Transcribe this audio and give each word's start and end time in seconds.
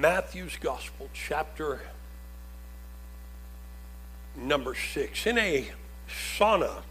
Matthew's 0.00 0.56
Gospel, 0.56 1.10
chapter 1.12 1.82
number 4.34 4.74
six. 4.74 5.26
In 5.26 5.36
a 5.36 5.70
sauna 6.08 6.82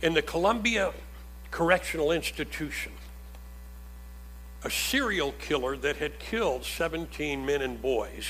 in 0.00 0.14
the 0.14 0.22
Columbia 0.22 0.92
Correctional 1.52 2.10
Institution, 2.10 2.90
a 4.64 4.70
serial 4.70 5.32
killer 5.38 5.76
that 5.76 5.98
had 5.98 6.18
killed 6.18 6.64
17 6.64 7.46
men 7.46 7.62
and 7.62 7.80
boys 7.80 8.26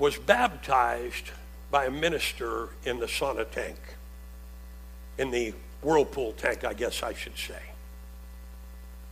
was 0.00 0.18
baptized 0.18 1.30
by 1.70 1.84
a 1.84 1.90
minister 1.90 2.70
in 2.84 2.98
the 2.98 3.06
sauna 3.06 3.48
tank, 3.48 3.78
in 5.18 5.30
the 5.30 5.54
whirlpool 5.82 6.32
tank, 6.32 6.64
I 6.64 6.72
guess 6.74 7.04
I 7.04 7.12
should 7.12 7.38
say. 7.38 7.69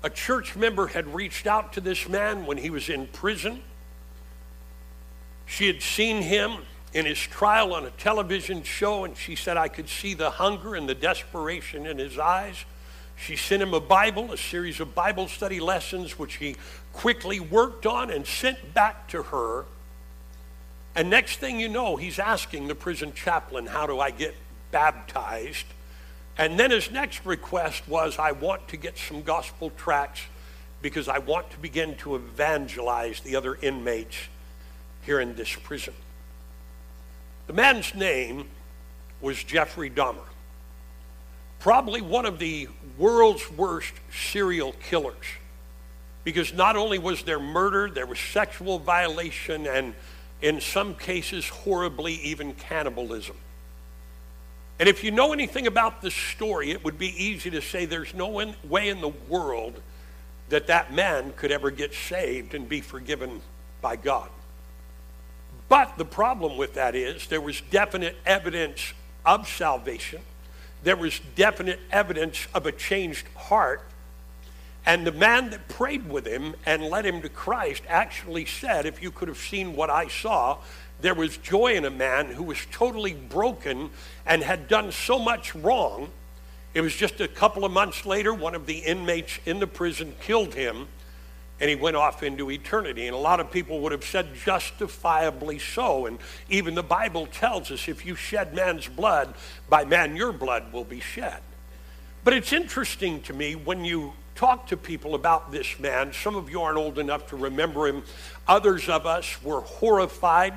A 0.03 0.11
church 0.11 0.55
member 0.55 0.87
had 0.87 1.13
reached 1.15 1.47
out 1.47 1.73
to 1.73 1.81
this 1.81 2.09
man 2.09 2.47
when 2.47 2.59
he 2.59 2.71
was 2.71 2.89
in 2.89 3.09
prison. 3.09 3.63
She 5.47 5.67
had 5.67 5.83
seen 5.83 6.23
him 6.23 6.59
in 6.93 7.05
his 7.05 7.19
trial 7.19 7.75
on 7.75 7.85
a 7.85 7.91
television 7.91 8.63
show, 8.63 9.05
and 9.05 9.17
she 9.17 9.35
said, 9.35 9.57
I 9.57 9.69
could 9.69 9.89
see 9.89 10.15
the 10.15 10.31
hunger 10.31 10.75
and 10.75 10.89
the 10.89 10.95
desperation 10.95 11.87
in 11.87 11.99
his 11.99 12.19
eyes. 12.19 12.65
She 13.17 13.35
sent 13.35 13.61
him 13.61 13.75
a 13.75 13.81
Bible, 13.81 14.33
a 14.33 14.37
series 14.37 14.79
of 14.79 14.95
Bible 14.95 15.27
study 15.27 15.59
lessons, 15.59 16.19
which 16.19 16.35
he 16.35 16.55
quickly 16.93 17.41
worked 17.41 17.85
on 17.85 18.11
and 18.11 18.25
sent 18.25 18.75
back 18.75 19.09
to 19.09 19.25
her. 19.25 19.65
And 20.95 21.11
next 21.11 21.39
thing 21.39 21.59
you 21.59 21.69
know, 21.69 21.97
he's 21.97 22.19
asking 22.19 22.69
the 22.69 22.75
prison 22.75 23.13
chaplain, 23.13 23.67
How 23.67 23.87
do 23.87 23.99
I 23.99 24.11
get 24.11 24.37
baptized? 24.71 25.67
And 26.39 26.59
then 26.59 26.71
his 26.71 26.91
next 26.93 27.27
request 27.27 27.89
was, 27.89 28.17
I 28.19 28.31
want 28.31 28.69
to 28.69 28.77
get 28.77 28.97
some 28.97 29.23
gospel 29.23 29.71
tracts 29.77 30.23
because 30.81 31.09
I 31.09 31.19
want 31.19 31.51
to 31.51 31.59
begin 31.59 31.97
to 31.97 32.15
evangelize 32.15 33.21
the 33.21 33.35
other 33.35 33.57
inmates 33.57 34.17
here 35.03 35.19
in 35.19 35.35
this 35.35 35.53
prison. 35.55 35.95
The 37.49 37.53
man's 37.53 37.93
name 37.95 38.49
was 39.21 39.43
Jeffrey 39.43 39.91
Dahmer, 39.91 40.29
probably 41.59 42.01
one 42.01 42.25
of 42.25 42.39
the 42.39 42.69
world's 42.97 43.51
worst 43.51 43.95
serial 44.13 44.75
killers. 44.89 45.17
Because 46.23 46.53
not 46.53 46.77
only 46.77 46.99
was 46.99 47.23
there 47.23 47.41
murder, 47.41 47.91
there 47.91 48.07
was 48.07 48.19
sexual 48.19 48.79
violation, 48.79 49.67
and 49.67 49.95
in 50.41 50.61
some 50.61 50.95
cases, 50.95 51.49
horribly, 51.49 52.15
even 52.17 52.53
cannibalism. 52.55 53.37
And 54.79 54.89
if 54.89 55.03
you 55.03 55.11
know 55.11 55.33
anything 55.33 55.67
about 55.67 56.03
this 56.03 56.15
story, 56.15 56.71
it 56.71 56.85
would 56.85 56.99
be 56.99 57.09
easy 57.23 57.51
to 57.51 57.61
say 57.61 57.85
there's 57.85 58.15
no 58.15 58.29
way 58.65 58.89
in 58.89 59.01
the 59.01 59.09
world 59.09 59.81
that 60.51 60.69
that 60.69 60.93
man 60.93 61.33
could 61.37 61.51
ever 61.51 61.71
get 61.71 61.93
saved 61.93 62.55
and 62.55 62.69
be 62.69 62.81
forgiven 62.81 63.43
by 63.81 63.97
God. 63.97 64.31
But 65.69 65.99
the 65.99 66.05
problem 66.05 66.57
with 66.57 66.75
that 66.75 66.95
is 66.95 67.27
there 67.27 67.41
was 67.41 67.61
definite 67.61 68.17
evidence 68.25 68.95
of 69.27 69.49
salvation. 69.49 70.23
There 70.83 70.97
was 70.97 71.21
definite 71.35 71.81
evidence 71.91 72.47
of 72.55 72.65
a 72.67 72.73
changed 72.73 73.27
heart. 73.35 73.83
And 74.87 75.07
the 75.07 75.13
man 75.13 75.51
that 75.51 75.69
prayed 75.69 76.09
with 76.09 76.27
him 76.27 76.55
and 76.65 76.85
led 76.85 77.05
him 77.05 77.21
to 77.21 77.29
Christ 77.29 77.83
actually 77.89 78.47
said, 78.47 78.87
If 78.87 79.03
you 79.03 79.11
could 79.11 79.29
have 79.29 79.37
seen 79.37 79.77
what 79.77 79.91
I 79.91 80.09
saw, 80.09 80.59
there 81.01 81.15
was 81.15 81.37
joy 81.37 81.75
in 81.75 81.85
a 81.85 81.91
man 81.91 82.27
who 82.27 82.43
was 82.43 82.59
totally 82.73 83.15
broken 83.15 83.91
and 84.27 84.43
had 84.43 84.69
done 84.69 84.91
so 84.91 85.19
much 85.19 85.55
wrong. 85.55 86.11
It 86.75 86.81
was 86.81 86.95
just 86.95 87.21
a 87.21 87.29
couple 87.29 87.65
of 87.65 87.73
months 87.73 88.05
later, 88.05 88.35
one 88.35 88.55
of 88.55 88.67
the 88.67 88.79
inmates 88.79 89.39
in 89.47 89.61
the 89.61 89.67
prison 89.67 90.15
killed 90.21 90.55
him, 90.55 90.89
and 91.61 91.71
he 91.71 91.77
went 91.77 91.97
off 91.97 92.23
into 92.23 92.51
eternity. 92.51 93.07
And 93.07 93.15
a 93.15 93.19
lot 93.19 93.41
of 93.41 93.51
people 93.51 93.81
would 93.81 93.93
have 93.93 94.05
said 94.05 94.35
justifiably 94.35 95.59
so. 95.59 96.07
And 96.07 96.19
even 96.49 96.75
the 96.75 96.83
Bible 96.83 97.27
tells 97.27 97.71
us 97.71 97.89
if 97.89 98.05
you 98.05 98.15
shed 98.15 98.55
man's 98.55 98.89
blood, 98.89 99.35
by 99.69 99.85
man 99.85 100.15
your 100.15 100.33
blood 100.33 100.73
will 100.73 100.85
be 100.85 101.01
shed. 101.01 101.41
But 102.25 102.35
it's 102.35 102.53
interesting 102.53 103.23
to 103.23 103.33
me 103.33 103.55
when 103.55 103.85
you 103.85 104.13
talk 104.35 104.69
to 104.69 104.77
people 104.77 105.15
about 105.17 105.51
this 105.51 105.81
man. 105.81 106.13
Some 106.13 106.37
of 106.37 106.49
you 106.49 106.61
aren't 106.63 106.79
old 106.79 106.99
enough 106.99 107.27
to 107.29 107.37
remember 107.37 107.89
him. 107.89 108.05
Others 108.47 108.89
of 108.89 109.07
us 109.07 109.43
were 109.43 109.63
horrified 109.63 110.55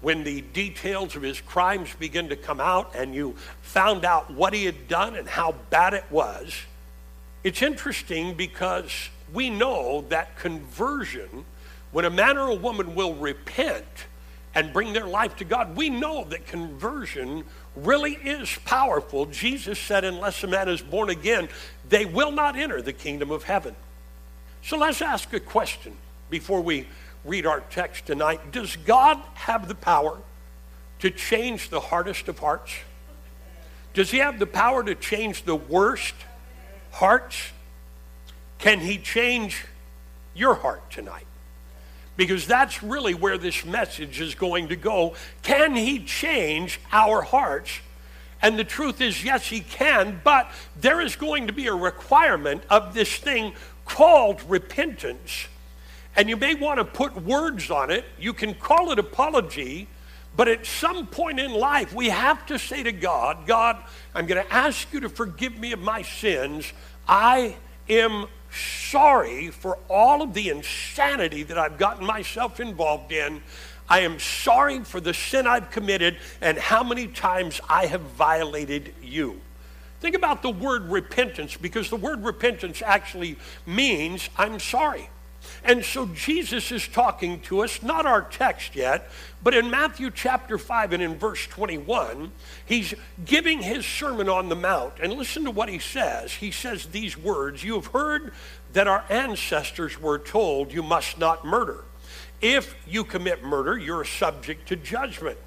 when 0.00 0.24
the 0.24 0.40
details 0.40 1.16
of 1.16 1.22
his 1.22 1.40
crimes 1.40 1.94
begin 1.98 2.28
to 2.28 2.36
come 2.36 2.60
out 2.60 2.94
and 2.94 3.14
you 3.14 3.34
found 3.62 4.04
out 4.04 4.30
what 4.30 4.54
he 4.54 4.64
had 4.64 4.88
done 4.88 5.16
and 5.16 5.28
how 5.28 5.54
bad 5.70 5.94
it 5.94 6.04
was, 6.10 6.54
it's 7.42 7.62
interesting 7.62 8.34
because 8.34 9.10
we 9.32 9.50
know 9.50 10.04
that 10.08 10.36
conversion, 10.38 11.44
when 11.92 12.04
a 12.04 12.10
man 12.10 12.38
or 12.38 12.48
a 12.48 12.54
woman 12.54 12.94
will 12.94 13.14
repent 13.14 13.84
and 14.54 14.72
bring 14.72 14.92
their 14.92 15.06
life 15.06 15.36
to 15.36 15.44
God, 15.44 15.76
we 15.76 15.90
know 15.90 16.24
that 16.24 16.46
conversion 16.46 17.44
really 17.76 18.14
is 18.14 18.56
powerful. 18.64 19.26
Jesus 19.26 19.78
said, 19.78 20.04
unless 20.04 20.42
a 20.42 20.46
man 20.46 20.68
is 20.68 20.80
born 20.80 21.10
again, 21.10 21.48
they 21.88 22.04
will 22.04 22.32
not 22.32 22.56
enter 22.56 22.82
the 22.82 22.92
kingdom 22.92 23.30
of 23.30 23.44
heaven. 23.44 23.74
So 24.62 24.76
let's 24.76 25.02
ask 25.02 25.32
a 25.32 25.40
question 25.40 25.96
before 26.30 26.60
we 26.60 26.86
read 27.24 27.46
our 27.46 27.60
text 27.60 28.06
tonight. 28.06 28.52
Does 28.52 28.76
God 28.76 29.18
have 29.34 29.68
the 29.68 29.74
power 29.74 30.18
to 31.00 31.10
change 31.10 31.70
the 31.70 31.80
hardest 31.80 32.28
of 32.28 32.38
hearts? 32.38 32.72
Does 33.94 34.10
he 34.10 34.18
have 34.18 34.38
the 34.38 34.46
power 34.46 34.82
to 34.82 34.94
change 34.94 35.44
the 35.44 35.56
worst 35.56 36.14
hearts? 36.92 37.50
Can 38.58 38.80
he 38.80 38.98
change 38.98 39.64
your 40.34 40.54
heart 40.54 40.90
tonight? 40.90 41.26
Because 42.16 42.46
that's 42.46 42.82
really 42.82 43.14
where 43.14 43.38
this 43.38 43.64
message 43.64 44.20
is 44.20 44.34
going 44.34 44.68
to 44.68 44.76
go. 44.76 45.14
Can 45.42 45.76
he 45.76 46.00
change 46.00 46.80
our 46.92 47.22
hearts? 47.22 47.80
And 48.42 48.58
the 48.58 48.64
truth 48.64 49.00
is, 49.00 49.24
yes, 49.24 49.46
he 49.48 49.60
can, 49.60 50.20
but 50.22 50.50
there 50.76 51.00
is 51.00 51.16
going 51.16 51.46
to 51.46 51.52
be 51.52 51.66
a 51.66 51.74
requirement 51.74 52.62
of 52.70 52.94
this 52.94 53.16
thing 53.16 53.52
called 53.84 54.42
repentance 54.48 55.46
and 56.16 56.28
you 56.28 56.36
may 56.36 56.54
want 56.54 56.78
to 56.78 56.84
put 56.84 57.22
words 57.22 57.70
on 57.70 57.90
it. 57.90 58.04
You 58.18 58.32
can 58.32 58.54
call 58.54 58.90
it 58.90 58.98
apology, 58.98 59.88
but 60.36 60.48
at 60.48 60.66
some 60.66 61.06
point 61.06 61.40
in 61.40 61.52
life, 61.52 61.94
we 61.94 62.08
have 62.08 62.46
to 62.46 62.58
say 62.58 62.82
to 62.82 62.92
God, 62.92 63.46
God, 63.46 63.82
I'm 64.14 64.26
going 64.26 64.44
to 64.44 64.52
ask 64.52 64.92
you 64.92 65.00
to 65.00 65.08
forgive 65.08 65.58
me 65.58 65.72
of 65.72 65.80
my 65.80 66.02
sins. 66.02 66.72
I 67.06 67.56
am 67.88 68.26
sorry 68.50 69.48
for 69.48 69.78
all 69.88 70.22
of 70.22 70.34
the 70.34 70.48
insanity 70.48 71.42
that 71.44 71.58
I've 71.58 71.78
gotten 71.78 72.06
myself 72.06 72.60
involved 72.60 73.12
in. 73.12 73.42
I 73.88 74.00
am 74.00 74.18
sorry 74.18 74.84
for 74.84 75.00
the 75.00 75.14
sin 75.14 75.46
I've 75.46 75.70
committed 75.70 76.18
and 76.40 76.58
how 76.58 76.82
many 76.82 77.06
times 77.06 77.60
I 77.68 77.86
have 77.86 78.02
violated 78.02 78.94
you. 79.02 79.40
Think 80.00 80.14
about 80.14 80.42
the 80.42 80.50
word 80.50 80.84
repentance 80.84 81.56
because 81.56 81.90
the 81.90 81.96
word 81.96 82.22
repentance 82.22 82.82
actually 82.82 83.36
means 83.66 84.28
I'm 84.36 84.60
sorry. 84.60 85.08
And 85.64 85.84
so 85.84 86.06
Jesus 86.06 86.72
is 86.72 86.86
talking 86.86 87.40
to 87.42 87.60
us, 87.60 87.82
not 87.82 88.06
our 88.06 88.22
text 88.22 88.74
yet, 88.74 89.10
but 89.42 89.54
in 89.54 89.70
Matthew 89.70 90.10
chapter 90.10 90.58
5 90.58 90.92
and 90.92 91.02
in 91.02 91.16
verse 91.16 91.46
21, 91.46 92.32
he's 92.66 92.94
giving 93.24 93.60
his 93.60 93.86
Sermon 93.86 94.28
on 94.28 94.48
the 94.48 94.56
Mount. 94.56 94.94
And 95.00 95.12
listen 95.12 95.44
to 95.44 95.50
what 95.50 95.68
he 95.68 95.78
says. 95.78 96.32
He 96.32 96.50
says 96.50 96.86
these 96.86 97.16
words 97.16 97.62
You 97.62 97.74
have 97.74 97.86
heard 97.86 98.32
that 98.72 98.88
our 98.88 99.04
ancestors 99.08 100.00
were 100.00 100.18
told, 100.18 100.72
You 100.72 100.82
must 100.82 101.18
not 101.18 101.44
murder. 101.44 101.84
If 102.40 102.74
you 102.86 103.04
commit 103.04 103.42
murder, 103.42 103.76
you're 103.76 104.04
subject 104.04 104.68
to 104.68 104.76
judgment. 104.76 105.38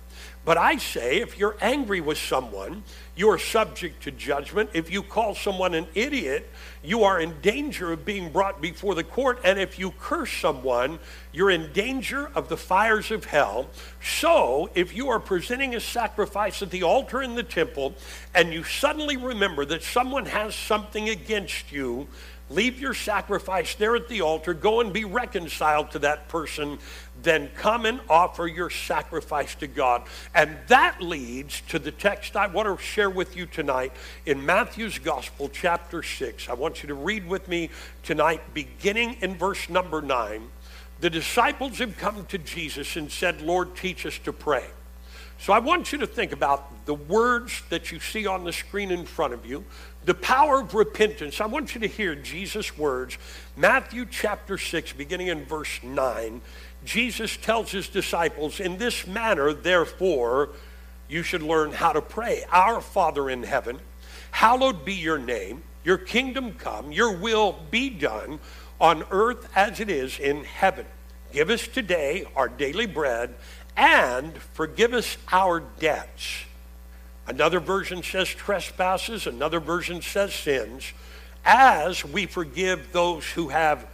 But 0.43 0.57
I 0.57 0.77
say, 0.77 1.21
if 1.21 1.37
you're 1.37 1.55
angry 1.61 2.01
with 2.01 2.17
someone, 2.17 2.83
you 3.21 3.29
are 3.29 3.37
subject 3.37 4.01
to 4.01 4.09
judgment. 4.09 4.71
If 4.73 4.89
you 4.89 5.03
call 5.03 5.35
someone 5.35 5.75
an 5.75 5.85
idiot, 5.93 6.49
you 6.81 7.03
are 7.03 7.21
in 7.21 7.39
danger 7.41 7.91
of 7.91 8.03
being 8.03 8.31
brought 8.31 8.59
before 8.59 8.95
the 8.95 9.03
court. 9.03 9.39
And 9.43 9.59
if 9.59 9.77
you 9.77 9.91
curse 9.99 10.31
someone, 10.31 10.97
you're 11.31 11.51
in 11.51 11.71
danger 11.71 12.31
of 12.33 12.49
the 12.49 12.57
fires 12.57 13.11
of 13.11 13.25
hell. 13.25 13.69
So, 14.01 14.71
if 14.73 14.95
you 14.95 15.09
are 15.09 15.19
presenting 15.19 15.75
a 15.75 15.79
sacrifice 15.79 16.63
at 16.63 16.71
the 16.71 16.81
altar 16.81 17.21
in 17.21 17.35
the 17.35 17.43
temple 17.43 17.93
and 18.33 18.51
you 18.51 18.63
suddenly 18.63 19.17
remember 19.17 19.65
that 19.65 19.83
someone 19.83 20.25
has 20.25 20.55
something 20.55 21.07
against 21.07 21.71
you, 21.71 22.07
leave 22.53 22.79
your 22.79 22.93
sacrifice 22.93 23.75
there 23.75 23.95
at 23.95 24.07
the 24.07 24.21
altar, 24.21 24.53
go 24.53 24.81
and 24.81 24.91
be 24.93 25.05
reconciled 25.05 25.91
to 25.91 25.99
that 25.99 26.27
person, 26.27 26.77
then 27.23 27.49
come 27.55 27.85
and 27.85 27.99
offer 28.09 28.47
your 28.47 28.69
sacrifice 28.69 29.55
to 29.55 29.67
God. 29.67 30.03
And 30.35 30.57
that 30.67 31.01
leads 31.01 31.61
to 31.69 31.79
the 31.79 31.91
text 31.91 32.35
I 32.35 32.47
want 32.47 32.67
to 32.67 32.83
share 32.83 33.09
with 33.09 33.35
you 33.35 33.45
tonight 33.45 33.93
in 34.25 34.45
Matthew's 34.45 34.99
Gospel, 34.99 35.49
chapter 35.49 36.03
6. 36.03 36.49
I 36.49 36.53
want 36.53 36.83
you 36.83 36.87
to 36.87 36.95
read 36.95 37.27
with 37.27 37.47
me 37.47 37.69
tonight, 38.03 38.41
beginning 38.53 39.17
in 39.21 39.35
verse 39.35 39.69
number 39.69 40.01
9. 40.01 40.49
The 40.99 41.09
disciples 41.09 41.79
have 41.79 41.97
come 41.97 42.25
to 42.27 42.37
Jesus 42.37 42.95
and 42.95 43.11
said, 43.11 43.41
Lord, 43.41 43.75
teach 43.75 44.05
us 44.05 44.19
to 44.19 44.33
pray. 44.33 44.65
So 45.39 45.53
I 45.53 45.57
want 45.57 45.91
you 45.91 45.97
to 45.97 46.07
think 46.07 46.33
about 46.33 46.85
the 46.85 46.93
words 46.93 47.63
that 47.69 47.91
you 47.91 47.99
see 47.99 48.27
on 48.27 48.43
the 48.43 48.53
screen 48.53 48.91
in 48.91 49.05
front 49.05 49.33
of 49.33 49.43
you. 49.43 49.65
The 50.03 50.13
power 50.15 50.61
of 50.61 50.73
repentance. 50.73 51.39
I 51.39 51.45
want 51.45 51.75
you 51.75 51.81
to 51.81 51.87
hear 51.87 52.15
Jesus' 52.15 52.75
words. 52.77 53.17
Matthew 53.55 54.07
chapter 54.09 54.57
6, 54.57 54.93
beginning 54.93 55.27
in 55.27 55.45
verse 55.45 55.79
9. 55.83 56.41
Jesus 56.83 57.37
tells 57.37 57.71
his 57.71 57.87
disciples, 57.87 58.59
In 58.59 58.77
this 58.77 59.05
manner, 59.05 59.53
therefore, 59.53 60.49
you 61.07 61.21
should 61.21 61.43
learn 61.43 61.71
how 61.71 61.93
to 61.93 62.01
pray. 62.01 62.43
Our 62.51 62.81
Father 62.81 63.29
in 63.29 63.43
heaven, 63.43 63.79
hallowed 64.31 64.83
be 64.85 64.95
your 64.95 65.19
name, 65.19 65.61
your 65.83 65.97
kingdom 65.97 66.53
come, 66.53 66.91
your 66.91 67.11
will 67.11 67.59
be 67.69 67.89
done 67.91 68.39
on 68.79 69.03
earth 69.11 69.49
as 69.55 69.79
it 69.79 69.89
is 69.89 70.17
in 70.17 70.43
heaven. 70.43 70.87
Give 71.31 71.51
us 71.51 71.67
today 71.67 72.25
our 72.35 72.49
daily 72.49 72.87
bread 72.87 73.35
and 73.77 74.35
forgive 74.37 74.93
us 74.93 75.17
our 75.31 75.59
debts 75.59 76.45
Another 77.27 77.59
version 77.59 78.03
says 78.03 78.27
trespasses, 78.27 79.27
another 79.27 79.59
version 79.59 80.01
says 80.01 80.33
sins, 80.33 80.91
as 81.45 82.03
we 82.03 82.25
forgive 82.25 82.91
those 82.91 83.29
who 83.29 83.49
have 83.49 83.87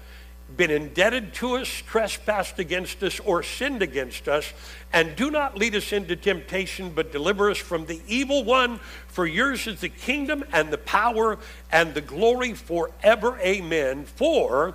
been 0.56 0.71
indebted 0.71 1.33
to 1.33 1.57
us, 1.57 1.68
trespassed 1.68 2.57
against 2.57 3.03
us, 3.03 3.19
or 3.19 3.44
sinned 3.44 3.81
against 3.81 4.29
us. 4.29 4.53
And 4.94 5.15
do 5.15 5.29
not 5.29 5.57
lead 5.57 5.75
us 5.75 5.91
into 5.91 6.15
temptation, 6.15 6.91
but 6.95 7.12
deliver 7.12 7.51
us 7.51 7.57
from 7.57 7.85
the 7.85 8.00
evil 8.07 8.45
one. 8.45 8.79
For 9.07 9.25
yours 9.25 9.68
is 9.68 9.81
the 9.81 9.89
kingdom 9.89 10.45
and 10.53 10.71
the 10.71 10.77
power 10.77 11.38
and 11.71 11.94
the 11.94 12.01
glory 12.01 12.53
forever. 12.53 13.38
Amen. 13.39 14.06
For, 14.06 14.73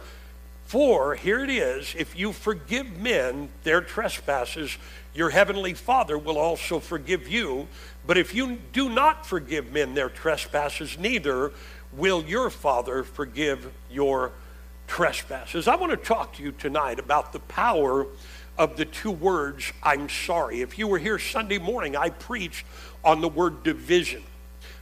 for, 0.66 1.14
here 1.14 1.42
it 1.42 1.50
is, 1.50 1.94
if 1.96 2.18
you 2.18 2.32
forgive 2.32 2.98
men 2.98 3.48
their 3.62 3.80
trespasses, 3.80 4.76
your 5.14 5.30
heavenly 5.30 5.74
Father 5.74 6.18
will 6.18 6.38
also 6.38 6.80
forgive 6.80 7.28
you. 7.28 7.66
But 8.06 8.18
if 8.18 8.34
you 8.34 8.58
do 8.72 8.88
not 8.88 9.26
forgive 9.26 9.72
men 9.72 9.94
their 9.94 10.08
trespasses, 10.08 10.98
neither 10.98 11.52
will 11.92 12.24
your 12.24 12.50
Father 12.50 13.04
forgive 13.04 13.70
your 13.90 14.32
trespasses. 14.86 15.68
I 15.68 15.76
want 15.76 15.90
to 15.92 15.96
talk 15.96 16.34
to 16.34 16.42
you 16.42 16.52
tonight 16.52 16.98
about 16.98 17.32
the 17.32 17.38
power 17.40 18.06
of 18.58 18.76
the 18.76 18.84
two 18.84 19.10
words, 19.10 19.72
I'm 19.82 20.08
sorry. 20.08 20.60
If 20.60 20.78
you 20.78 20.88
were 20.88 20.98
here 20.98 21.18
Sunday 21.18 21.58
morning, 21.58 21.96
I 21.96 22.10
preached 22.10 22.66
on 23.04 23.20
the 23.20 23.28
word 23.28 23.62
division. 23.62 24.22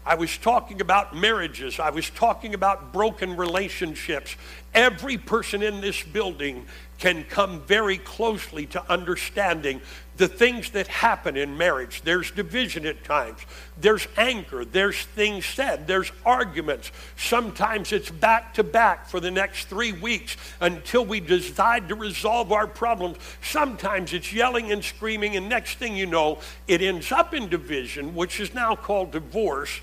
I 0.05 0.15
was 0.15 0.37
talking 0.39 0.81
about 0.81 1.15
marriages. 1.15 1.79
I 1.79 1.91
was 1.91 2.09
talking 2.11 2.55
about 2.55 2.93
broken 2.93 3.37
relationships. 3.37 4.35
Every 4.75 5.19
person 5.19 5.63
in 5.63 5.81
this 5.81 6.03
building 6.03 6.67
can 7.01 7.25
come 7.25 7.63
very 7.63 7.97
closely 7.97 8.67
to 8.67 8.93
understanding 8.93 9.81
the 10.19 10.29
things 10.29 10.71
that 10.73 10.87
happen 10.87 11.35
in 11.35 11.57
marriage. 11.57 12.03
There's 12.03 12.31
division 12.31 12.85
at 12.85 13.03
times, 13.05 13.41
there's 13.79 14.07
anger, 14.19 14.67
there's 14.67 15.03
things 15.03 15.47
said, 15.47 15.87
there's 15.87 16.13
arguments. 16.27 16.93
Sometimes 17.17 17.91
it's 17.93 18.11
back 18.11 18.53
to 18.55 18.63
back 18.63 19.09
for 19.09 19.19
the 19.19 19.31
next 19.31 19.69
three 19.69 19.93
weeks 19.93 20.37
until 20.61 21.07
we 21.07 21.21
decide 21.21 21.89
to 21.89 21.95
resolve 21.95 22.53
our 22.53 22.67
problems. 22.67 23.17
Sometimes 23.43 24.13
it's 24.13 24.31
yelling 24.31 24.71
and 24.71 24.85
screaming, 24.85 25.37
and 25.37 25.49
next 25.49 25.79
thing 25.79 25.97
you 25.97 26.07
know, 26.07 26.39
it 26.69 26.83
ends 26.83 27.11
up 27.11 27.33
in 27.33 27.49
division, 27.49 28.15
which 28.15 28.41
is 28.41 28.53
now 28.53 28.77
called 28.77 29.13
divorce. 29.13 29.81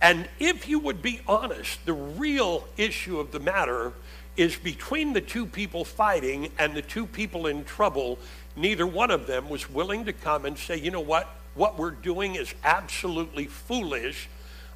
And 0.00 0.28
if 0.38 0.66
you 0.66 0.78
would 0.78 1.02
be 1.02 1.20
honest, 1.26 1.84
the 1.84 1.92
real 1.92 2.66
issue 2.78 3.20
of 3.20 3.32
the 3.32 3.40
matter 3.40 3.92
is 4.36 4.56
between 4.56 5.12
the 5.12 5.20
two 5.20 5.46
people 5.46 5.84
fighting 5.84 6.50
and 6.58 6.74
the 6.74 6.82
two 6.82 7.06
people 7.06 7.46
in 7.46 7.64
trouble, 7.64 8.18
neither 8.56 8.86
one 8.86 9.10
of 9.10 9.26
them 9.26 9.48
was 9.48 9.70
willing 9.70 10.04
to 10.04 10.12
come 10.12 10.44
and 10.44 10.58
say, 10.58 10.76
you 10.76 10.90
know 10.90 11.00
what? 11.00 11.28
What 11.54 11.78
we're 11.78 11.92
doing 11.92 12.34
is 12.34 12.52
absolutely 12.64 13.46
foolish. 13.46 14.28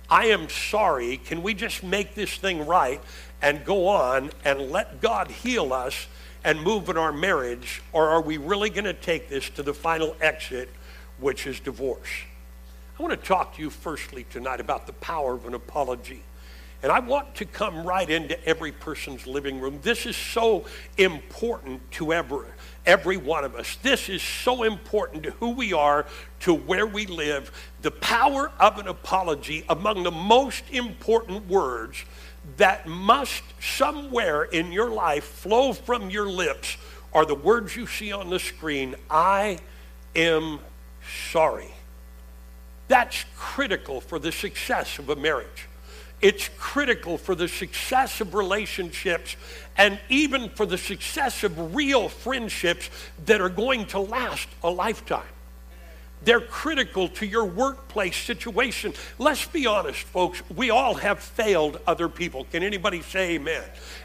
I 0.08 0.26
am 0.26 0.48
sorry. 0.48 1.16
Can 1.18 1.42
we 1.42 1.54
just 1.54 1.82
make 1.82 2.14
this 2.14 2.36
thing 2.36 2.66
right 2.66 3.00
and 3.42 3.64
go 3.64 3.88
on 3.88 4.30
and 4.44 4.70
let 4.70 5.00
God 5.00 5.30
heal 5.30 5.72
us 5.72 6.06
and 6.44 6.62
move 6.62 6.88
in 6.88 6.96
our 6.96 7.12
marriage? 7.12 7.82
Or 7.92 8.08
are 8.08 8.22
we 8.22 8.38
really 8.38 8.70
going 8.70 8.84
to 8.84 8.94
take 8.94 9.28
this 9.28 9.50
to 9.50 9.62
the 9.62 9.74
final 9.74 10.16
exit, 10.20 10.68
which 11.18 11.46
is 11.46 11.58
divorce? 11.58 12.08
I 12.98 13.02
want 13.02 13.20
to 13.20 13.28
talk 13.28 13.56
to 13.56 13.62
you 13.62 13.70
firstly 13.70 14.24
tonight 14.30 14.60
about 14.60 14.86
the 14.86 14.92
power 14.94 15.34
of 15.34 15.46
an 15.46 15.54
apology. 15.54 16.22
And 16.82 16.92
I 16.92 17.00
want 17.00 17.34
to 17.36 17.44
come 17.44 17.84
right 17.84 18.08
into 18.08 18.42
every 18.46 18.70
person's 18.70 19.26
living 19.26 19.60
room. 19.60 19.80
This 19.82 20.06
is 20.06 20.16
so 20.16 20.64
important 20.96 21.90
to 21.92 22.12
every, 22.12 22.46
every 22.86 23.16
one 23.16 23.44
of 23.44 23.56
us. 23.56 23.76
This 23.82 24.08
is 24.08 24.22
so 24.22 24.62
important 24.62 25.24
to 25.24 25.32
who 25.32 25.50
we 25.50 25.72
are, 25.72 26.06
to 26.40 26.54
where 26.54 26.86
we 26.86 27.06
live. 27.06 27.50
The 27.82 27.90
power 27.90 28.52
of 28.60 28.78
an 28.78 28.86
apology, 28.86 29.64
among 29.68 30.04
the 30.04 30.12
most 30.12 30.62
important 30.70 31.48
words 31.48 32.04
that 32.58 32.86
must 32.86 33.42
somewhere 33.60 34.44
in 34.44 34.70
your 34.70 34.88
life 34.88 35.24
flow 35.24 35.72
from 35.72 36.10
your 36.10 36.28
lips, 36.28 36.76
are 37.12 37.24
the 37.24 37.34
words 37.34 37.74
you 37.74 37.88
see 37.88 38.12
on 38.12 38.30
the 38.30 38.38
screen 38.38 38.94
I 39.10 39.58
am 40.14 40.60
sorry. 41.30 41.72
That's 42.86 43.24
critical 43.36 44.00
for 44.00 44.20
the 44.20 44.30
success 44.30 44.98
of 45.00 45.08
a 45.08 45.16
marriage. 45.16 45.66
It's 46.20 46.50
critical 46.58 47.16
for 47.16 47.34
the 47.34 47.48
success 47.48 48.20
of 48.20 48.34
relationships 48.34 49.36
and 49.76 50.00
even 50.08 50.50
for 50.50 50.66
the 50.66 50.78
success 50.78 51.44
of 51.44 51.74
real 51.74 52.08
friendships 52.08 52.90
that 53.26 53.40
are 53.40 53.48
going 53.48 53.86
to 53.86 54.00
last 54.00 54.48
a 54.64 54.70
lifetime. 54.70 55.22
They're 56.24 56.40
critical 56.40 57.08
to 57.10 57.26
your 57.26 57.44
workplace 57.44 58.16
situation. 58.16 58.92
Let's 59.18 59.46
be 59.46 59.66
honest, 59.66 60.00
folks. 60.00 60.42
We 60.54 60.70
all 60.70 60.94
have 60.94 61.20
failed 61.20 61.80
other 61.86 62.08
people. 62.08 62.44
Can 62.50 62.64
anybody 62.64 63.02
say 63.02 63.36
amen? 63.36 63.62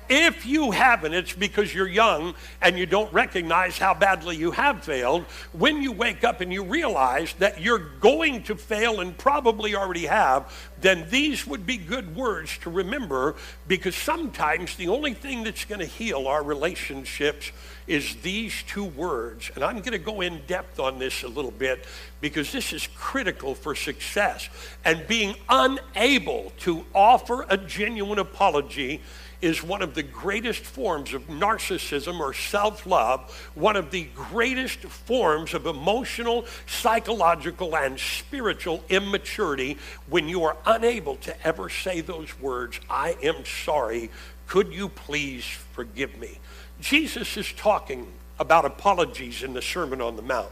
If 0.10 0.46
you 0.46 0.72
haven't, 0.72 1.14
it's 1.14 1.34
because 1.34 1.74
you're 1.74 1.88
young 1.88 2.36
and 2.62 2.78
you 2.78 2.86
don't 2.86 3.12
recognize 3.12 3.80
how 3.80 3.96
badly 3.96 4.36
you 4.36 4.52
have 4.52 4.84
failed. 4.84 5.24
When 5.54 5.82
you 5.82 5.92
wake 5.92 6.24
up 6.24 6.42
and 6.42 6.54
you 6.54 6.64
realize 6.64 7.34
that 7.40 7.60
you're 7.60 7.80
going 7.80 8.44
to 8.44 8.56
fail 8.56 9.00
and 9.00 9.18
probably 9.18 9.76
already 9.76 10.06
have, 10.06 10.54
then 10.84 11.08
these 11.10 11.48
would 11.48 11.66
be 11.66 11.78
good 11.78 12.14
words 12.14 12.58
to 12.60 12.70
remember 12.70 13.36
because 13.68 13.96
sometimes 13.96 14.76
the 14.76 14.90
only 14.90 15.14
thing 15.14 15.44
that's 15.44 15.64
going 15.64 15.80
to 15.80 15.86
heal 15.86 16.28
our 16.28 16.44
relationships 16.44 17.52
is 17.88 18.16
these 18.18 18.64
two 18.64 18.84
words. 18.84 19.50
And 19.56 19.64
I'm 19.64 19.78
going 19.78 19.94
to 19.94 19.98
go 19.98 20.20
in 20.20 20.42
depth 20.46 20.82
on 20.82 21.00
this 21.00 21.24
a 21.24 21.28
little 21.30 21.52
bit 21.52 21.86
because 22.20 22.52
this 22.52 22.74
is 22.74 22.88
critical 22.96 23.56
for 23.56 23.76
success. 23.76 24.50
And 24.84 25.08
being 25.08 25.36
unable 25.48 26.52
to 26.60 26.86
offer 26.94 27.46
a 27.50 27.58
genuine 27.58 28.20
apology 28.20 29.02
is 29.44 29.62
one 29.62 29.82
of 29.82 29.94
the 29.94 30.04
greatest 30.04 30.64
forms 30.64 31.14
of 31.14 31.28
narcissism 31.28 32.20
or 32.22 32.34
self 32.34 32.86
love, 32.86 33.52
one 33.56 33.76
of 33.76 33.92
the 33.92 34.08
greatest 34.16 34.80
forms 34.80 35.54
of 35.54 35.66
emotional, 35.66 36.46
psychological, 36.66 37.76
and 37.76 38.00
spiritual 38.00 38.84
immaturity 38.88 39.78
when 40.08 40.30
you 40.30 40.44
are 40.46 40.56
unable 40.66 41.18
to 41.18 41.48
ever 41.48 41.70
say 41.70 42.00
those 42.00 42.40
words, 42.40 42.80
I 42.90 43.18
am 43.22 43.44
sorry. 43.46 44.10
Could 44.48 44.74
you 44.74 44.88
please 44.88 45.46
forgive 45.74 46.18
me? 46.18 46.40
Jesus 46.80 47.36
is 47.36 47.52
talking 47.52 48.08
about 48.40 48.64
apologies 48.64 49.44
in 49.44 49.54
the 49.54 49.62
Sermon 49.62 50.00
on 50.00 50.16
the 50.16 50.22
Mount. 50.22 50.52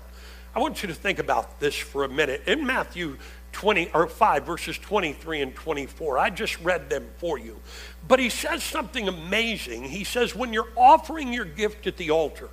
I 0.54 0.60
want 0.60 0.84
you 0.84 0.88
to 0.90 0.94
think 0.94 1.18
about 1.18 1.62
this 1.62 1.76
for 1.76 2.04
a 2.04 2.10
minute. 2.10 2.44
In 2.46 2.66
Matthew 2.66 3.18
20 3.52 3.92
or 3.94 4.08
5 4.08 4.46
verses 4.46 4.78
23 4.78 5.42
and 5.42 5.56
24. 5.56 6.18
I 6.18 6.30
just 6.30 6.60
read 6.62 6.90
them 6.90 7.08
for 7.18 7.38
you. 7.38 7.60
But 8.08 8.20
he 8.20 8.30
says 8.30 8.64
something 8.64 9.08
amazing. 9.08 9.84
He 9.84 10.04
says 10.04 10.36
when 10.36 10.54
you're 10.54 10.70
offering 10.76 11.34
your 11.34 11.46
gift 11.46 11.88
at 11.88 11.98
the 11.98 12.12
altar, 12.12 12.50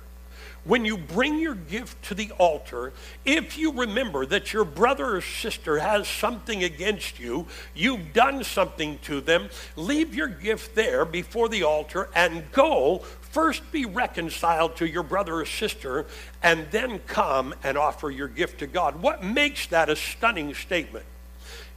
when 0.65 0.83
you 0.85 0.97
bring 0.97 1.39
your 1.39 1.55
gift 1.55 2.03
to 2.03 2.13
the 2.13 2.31
altar, 2.37 2.91
if 3.25 3.57
you 3.57 3.71
remember 3.71 4.25
that 4.25 4.51
your 4.51 4.65
brother 4.65 5.15
or 5.15 5.21
sister 5.21 5.79
has 5.79 6.07
something 6.07 6.63
against 6.63 7.17
you, 7.19 7.47
you've 7.73 8.13
done 8.13 8.43
something 8.43 8.99
to 9.03 9.21
them, 9.21 9.49
leave 9.75 10.13
your 10.13 10.27
gift 10.27 10.75
there 10.75 11.05
before 11.05 11.47
the 11.47 11.63
altar 11.63 12.09
and 12.13 12.51
go 12.51 13.03
First 13.31 13.71
be 13.71 13.85
reconciled 13.85 14.75
to 14.77 14.87
your 14.87 15.03
brother 15.03 15.35
or 15.35 15.45
sister, 15.45 16.07
and 16.41 16.65
then 16.71 16.99
come 16.99 17.53
and 17.63 17.77
offer 17.77 18.09
your 18.09 18.27
gift 18.27 18.59
to 18.59 18.67
God. 18.67 19.01
What 19.01 19.23
makes 19.23 19.67
that 19.67 19.89
a 19.89 19.95
stunning 19.95 20.53
statement? 20.55 21.05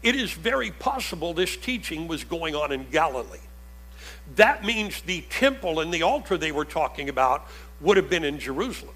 It 0.03 0.17
is 0.17 0.33
very 0.33 0.71
possible 0.71 1.35
this 1.35 1.57
teaching 1.57 2.09
was 2.09 2.25
going 2.25 2.55
on 2.55 2.73
in 2.73 2.89
Galilee. 2.91 3.39
That 4.37 4.65
means 4.65 5.03
the 5.03 5.23
temple 5.23 5.81
and 5.81 5.93
the 5.93 6.03
altar 6.03 6.39
they 6.39 6.53
were 6.53 6.65
talking 6.65 7.09
about 7.09 7.47
would 7.81 7.97
have 7.97 8.09
been 8.09 8.25
in 8.25 8.39
Jerusalem. 8.39 8.95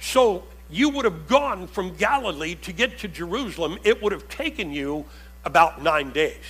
So 0.00 0.44
you 0.70 0.88
would 0.90 1.04
have 1.04 1.28
gone 1.28 1.66
from 1.66 1.94
Galilee 1.96 2.54
to 2.62 2.72
get 2.72 2.98
to 3.00 3.08
Jerusalem. 3.08 3.78
It 3.84 4.02
would 4.02 4.12
have 4.12 4.28
taken 4.28 4.72
you 4.72 5.04
about 5.44 5.82
nine 5.82 6.12
days. 6.12 6.44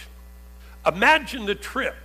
Imagine 0.87 1.47
the 1.47 1.54
trip 1.54 1.97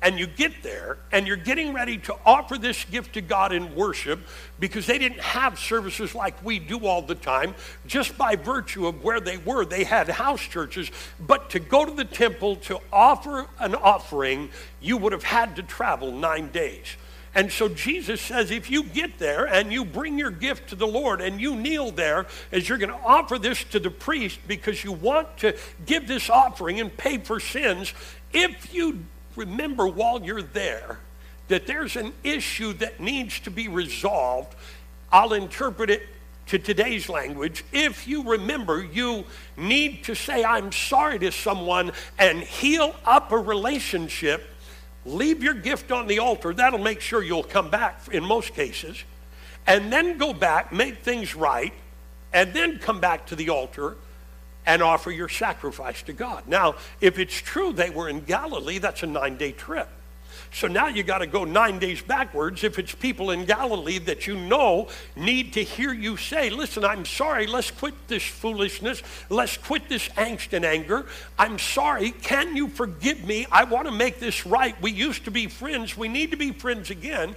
and 0.00 0.18
you 0.18 0.26
get 0.26 0.62
there 0.62 0.98
and 1.10 1.26
you're 1.26 1.36
getting 1.36 1.72
ready 1.72 1.98
to 1.98 2.14
offer 2.24 2.56
this 2.56 2.84
gift 2.84 3.14
to 3.14 3.20
God 3.20 3.52
in 3.52 3.74
worship 3.74 4.20
because 4.60 4.86
they 4.86 4.98
didn't 4.98 5.20
have 5.20 5.58
services 5.58 6.14
like 6.14 6.42
we 6.44 6.58
do 6.58 6.86
all 6.86 7.02
the 7.02 7.14
time, 7.14 7.54
just 7.86 8.16
by 8.16 8.36
virtue 8.36 8.86
of 8.86 9.02
where 9.02 9.20
they 9.20 9.38
were. 9.38 9.64
They 9.64 9.84
had 9.84 10.08
house 10.08 10.42
churches, 10.42 10.90
but 11.18 11.50
to 11.50 11.58
go 11.58 11.84
to 11.84 11.92
the 11.92 12.04
temple 12.04 12.56
to 12.56 12.78
offer 12.92 13.46
an 13.58 13.74
offering, 13.74 14.50
you 14.80 14.96
would 14.96 15.12
have 15.12 15.24
had 15.24 15.56
to 15.56 15.62
travel 15.62 16.12
nine 16.12 16.50
days. 16.50 16.86
And 17.34 17.52
so 17.52 17.68
Jesus 17.68 18.20
says, 18.20 18.50
if 18.50 18.70
you 18.70 18.84
get 18.84 19.18
there 19.18 19.44
and 19.46 19.72
you 19.72 19.84
bring 19.84 20.18
your 20.18 20.30
gift 20.30 20.70
to 20.70 20.76
the 20.76 20.86
Lord 20.86 21.20
and 21.20 21.40
you 21.40 21.54
kneel 21.54 21.90
there 21.90 22.26
as 22.50 22.68
you're 22.68 22.78
going 22.78 22.90
to 22.90 23.04
offer 23.04 23.38
this 23.38 23.62
to 23.64 23.78
the 23.78 23.90
priest 23.90 24.40
because 24.48 24.82
you 24.82 24.92
want 24.92 25.36
to 25.38 25.56
give 25.86 26.08
this 26.08 26.30
offering 26.30 26.80
and 26.80 26.96
pay 26.96 27.18
for 27.18 27.38
sins, 27.38 27.92
if 28.32 28.72
you 28.72 29.04
remember 29.38 29.86
while 29.86 30.22
you're 30.22 30.42
there 30.42 30.98
that 31.48 31.66
there's 31.66 31.96
an 31.96 32.12
issue 32.22 32.72
that 32.74 33.00
needs 33.00 33.40
to 33.40 33.50
be 33.50 33.68
resolved, 33.68 34.54
I'll 35.10 35.32
interpret 35.32 35.88
it 35.88 36.02
to 36.46 36.58
today's 36.58 37.08
language. 37.08 37.64
If 37.72 38.06
you 38.08 38.22
remember, 38.22 38.82
you 38.82 39.24
need 39.56 40.04
to 40.04 40.14
say, 40.14 40.44
I'm 40.44 40.72
sorry 40.72 41.18
to 41.20 41.32
someone 41.32 41.92
and 42.18 42.40
heal 42.40 42.94
up 43.04 43.32
a 43.32 43.38
relationship. 43.38 44.46
Leave 45.04 45.42
your 45.42 45.54
gift 45.54 45.92
on 45.92 46.06
the 46.06 46.18
altar. 46.18 46.52
That'll 46.52 46.78
make 46.78 47.00
sure 47.00 47.22
you'll 47.22 47.42
come 47.42 47.70
back 47.70 48.08
in 48.10 48.24
most 48.24 48.54
cases. 48.54 49.02
And 49.66 49.92
then 49.92 50.18
go 50.18 50.32
back, 50.32 50.72
make 50.72 50.98
things 50.98 51.34
right, 51.34 51.72
and 52.32 52.52
then 52.54 52.78
come 52.78 53.00
back 53.00 53.26
to 53.26 53.36
the 53.36 53.50
altar 53.50 53.96
and 54.68 54.82
offer 54.82 55.10
your 55.10 55.30
sacrifice 55.30 56.02
to 56.02 56.12
God. 56.12 56.46
Now, 56.46 56.74
if 57.00 57.18
it's 57.18 57.34
true 57.34 57.72
they 57.72 57.88
were 57.88 58.10
in 58.10 58.20
Galilee, 58.20 58.76
that's 58.78 59.02
a 59.02 59.06
nine 59.06 59.38
day 59.38 59.50
trip. 59.50 59.88
So 60.52 60.68
now 60.68 60.88
you 60.88 61.02
got 61.02 61.18
to 61.18 61.26
go 61.26 61.44
nine 61.44 61.78
days 61.78 62.02
backwards 62.02 62.64
if 62.64 62.78
it's 62.78 62.94
people 62.94 63.30
in 63.30 63.46
Galilee 63.46 63.98
that 64.00 64.26
you 64.26 64.36
know 64.36 64.88
need 65.16 65.54
to 65.54 65.64
hear 65.64 65.92
you 65.92 66.18
say, 66.18 66.50
Listen, 66.50 66.84
I'm 66.84 67.06
sorry, 67.06 67.46
let's 67.46 67.70
quit 67.70 67.94
this 68.08 68.22
foolishness, 68.22 69.02
let's 69.30 69.56
quit 69.56 69.88
this 69.88 70.08
angst 70.10 70.52
and 70.52 70.66
anger. 70.66 71.06
I'm 71.38 71.58
sorry, 71.58 72.10
can 72.10 72.54
you 72.54 72.68
forgive 72.68 73.24
me? 73.24 73.46
I 73.50 73.64
want 73.64 73.86
to 73.86 73.92
make 73.92 74.20
this 74.20 74.44
right. 74.44 74.80
We 74.82 74.92
used 74.92 75.24
to 75.24 75.30
be 75.30 75.46
friends, 75.46 75.96
we 75.96 76.08
need 76.08 76.30
to 76.32 76.36
be 76.36 76.52
friends 76.52 76.90
again. 76.90 77.34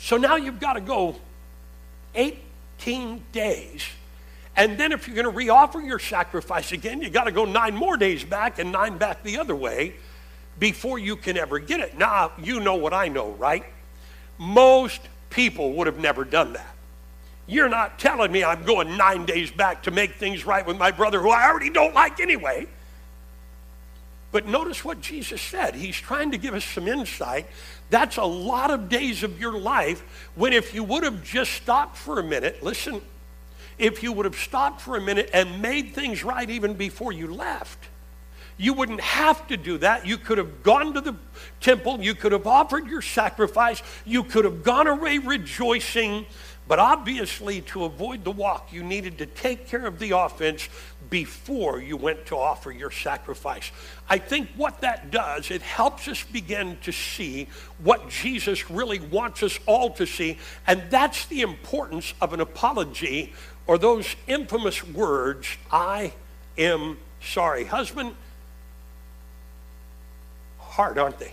So 0.00 0.16
now 0.16 0.34
you've 0.34 0.60
got 0.60 0.72
to 0.72 0.80
go 0.80 1.16
18 2.16 3.22
days 3.32 3.84
and 4.60 4.76
then 4.76 4.92
if 4.92 5.08
you're 5.08 5.16
going 5.16 5.34
to 5.34 5.52
reoffer 5.52 5.82
your 5.82 5.98
sacrifice 5.98 6.72
again, 6.72 7.00
you 7.00 7.08
got 7.08 7.24
to 7.24 7.32
go 7.32 7.46
nine 7.46 7.74
more 7.74 7.96
days 7.96 8.24
back 8.24 8.58
and 8.58 8.70
nine 8.70 8.98
back 8.98 9.22
the 9.22 9.38
other 9.38 9.56
way 9.56 9.94
before 10.58 10.98
you 10.98 11.16
can 11.16 11.38
ever 11.38 11.58
get 11.58 11.80
it. 11.80 11.96
Now, 11.96 12.32
you 12.38 12.60
know 12.60 12.74
what 12.74 12.92
I 12.92 13.08
know, 13.08 13.30
right? 13.30 13.64
Most 14.36 15.00
people 15.30 15.72
would 15.72 15.86
have 15.86 15.98
never 15.98 16.26
done 16.26 16.52
that. 16.52 16.74
You're 17.46 17.70
not 17.70 17.98
telling 17.98 18.30
me 18.30 18.44
I'm 18.44 18.62
going 18.64 18.98
nine 18.98 19.24
days 19.24 19.50
back 19.50 19.84
to 19.84 19.90
make 19.90 20.16
things 20.16 20.44
right 20.44 20.66
with 20.66 20.76
my 20.76 20.90
brother 20.90 21.22
who 21.22 21.30
I 21.30 21.48
already 21.48 21.70
don't 21.70 21.94
like 21.94 22.20
anyway. 22.20 22.66
But 24.30 24.46
notice 24.46 24.84
what 24.84 25.00
Jesus 25.00 25.40
said. 25.40 25.74
He's 25.74 25.96
trying 25.96 26.32
to 26.32 26.38
give 26.38 26.52
us 26.52 26.66
some 26.66 26.86
insight. 26.86 27.46
That's 27.88 28.18
a 28.18 28.24
lot 28.24 28.70
of 28.70 28.90
days 28.90 29.22
of 29.22 29.40
your 29.40 29.58
life 29.58 30.02
when 30.34 30.52
if 30.52 30.74
you 30.74 30.84
would 30.84 31.02
have 31.02 31.24
just 31.24 31.52
stopped 31.54 31.96
for 31.96 32.20
a 32.20 32.22
minute, 32.22 32.62
listen, 32.62 33.00
if 33.80 34.02
you 34.02 34.12
would 34.12 34.26
have 34.26 34.36
stopped 34.36 34.80
for 34.80 34.96
a 34.96 35.00
minute 35.00 35.30
and 35.32 35.62
made 35.62 35.94
things 35.94 36.22
right 36.22 36.48
even 36.48 36.74
before 36.74 37.12
you 37.12 37.32
left. 37.32 37.88
You 38.56 38.74
wouldn't 38.74 39.00
have 39.00 39.46
to 39.48 39.56
do 39.56 39.78
that. 39.78 40.06
You 40.06 40.18
could 40.18 40.36
have 40.36 40.62
gone 40.62 40.92
to 40.92 41.00
the 41.00 41.16
temple. 41.60 41.98
You 42.02 42.14
could 42.14 42.32
have 42.32 42.46
offered 42.46 42.86
your 42.86 43.00
sacrifice. 43.00 43.82
You 44.04 44.22
could 44.22 44.44
have 44.44 44.62
gone 44.62 44.86
away 44.86 45.16
rejoicing. 45.16 46.26
But 46.68 46.78
obviously, 46.78 47.62
to 47.62 47.84
avoid 47.84 48.22
the 48.22 48.30
walk, 48.30 48.70
you 48.70 48.84
needed 48.84 49.18
to 49.18 49.26
take 49.26 49.66
care 49.66 49.86
of 49.86 49.98
the 49.98 50.10
offense 50.10 50.68
before 51.08 51.80
you 51.80 51.96
went 51.96 52.26
to 52.26 52.36
offer 52.36 52.70
your 52.70 52.90
sacrifice. 52.90 53.72
I 54.08 54.18
think 54.18 54.48
what 54.56 54.82
that 54.82 55.10
does, 55.10 55.50
it 55.50 55.62
helps 55.62 56.06
us 56.06 56.22
begin 56.22 56.78
to 56.82 56.92
see 56.92 57.48
what 57.82 58.08
Jesus 58.08 58.70
really 58.70 59.00
wants 59.00 59.42
us 59.42 59.58
all 59.66 59.90
to 59.94 60.06
see. 60.06 60.38
And 60.66 60.82
that's 60.90 61.26
the 61.26 61.40
importance 61.40 62.14
of 62.20 62.32
an 62.32 62.40
apology 62.40 63.32
or 63.70 63.78
those 63.78 64.16
infamous 64.26 64.84
words, 64.84 65.56
I 65.70 66.12
am 66.58 66.98
sorry. 67.22 67.62
Husband, 67.62 68.16
hard, 70.58 70.98
aren't 70.98 71.20
they? 71.20 71.30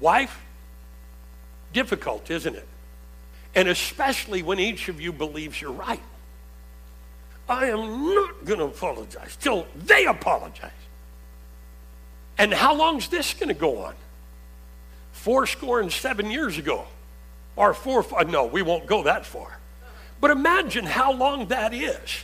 Wife, 0.00 0.40
difficult, 1.74 2.30
isn't 2.30 2.56
it? 2.56 2.66
And 3.54 3.68
especially 3.68 4.42
when 4.42 4.58
each 4.58 4.88
of 4.88 4.98
you 4.98 5.12
believes 5.12 5.60
you're 5.60 5.70
right. 5.70 6.00
I 7.46 7.66
am 7.66 8.14
not 8.14 8.46
going 8.46 8.60
to 8.60 8.64
apologize 8.64 9.36
till 9.36 9.66
they 9.76 10.06
apologize. 10.06 10.70
And 12.38 12.54
how 12.54 12.74
long's 12.74 13.08
this 13.08 13.34
going 13.34 13.48
to 13.48 13.54
go 13.54 13.82
on? 13.82 13.94
Four 15.12 15.46
score 15.46 15.80
and 15.82 15.92
seven 15.92 16.30
years 16.30 16.56
ago. 16.56 16.86
Or 17.56 17.74
four, 17.74 18.06
uh, 18.16 18.22
no, 18.22 18.46
we 18.46 18.62
won't 18.62 18.86
go 18.86 19.02
that 19.02 19.26
far. 19.26 19.58
But 20.22 20.30
imagine 20.30 20.86
how 20.86 21.12
long 21.12 21.48
that 21.48 21.74
is. 21.74 22.22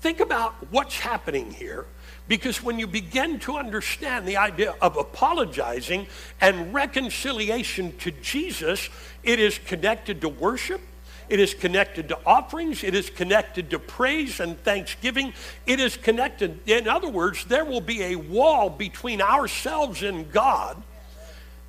Think 0.00 0.20
about 0.20 0.54
what's 0.70 1.00
happening 1.00 1.50
here 1.50 1.84
because 2.28 2.62
when 2.62 2.78
you 2.78 2.86
begin 2.86 3.40
to 3.40 3.56
understand 3.56 4.28
the 4.28 4.36
idea 4.36 4.76
of 4.80 4.96
apologizing 4.96 6.06
and 6.40 6.72
reconciliation 6.72 7.96
to 7.98 8.12
Jesus, 8.12 8.88
it 9.24 9.40
is 9.40 9.58
connected 9.58 10.20
to 10.20 10.28
worship. 10.28 10.80
It 11.28 11.40
is 11.40 11.54
connected 11.54 12.08
to 12.10 12.18
offerings. 12.24 12.84
It 12.84 12.94
is 12.94 13.10
connected 13.10 13.68
to 13.70 13.80
praise 13.80 14.38
and 14.38 14.56
thanksgiving. 14.62 15.34
It 15.66 15.80
is 15.80 15.96
connected, 15.96 16.60
in 16.68 16.86
other 16.86 17.08
words, 17.08 17.44
there 17.46 17.64
will 17.64 17.80
be 17.80 18.00
a 18.04 18.14
wall 18.14 18.70
between 18.70 19.20
ourselves 19.20 20.04
and 20.04 20.30
God, 20.30 20.80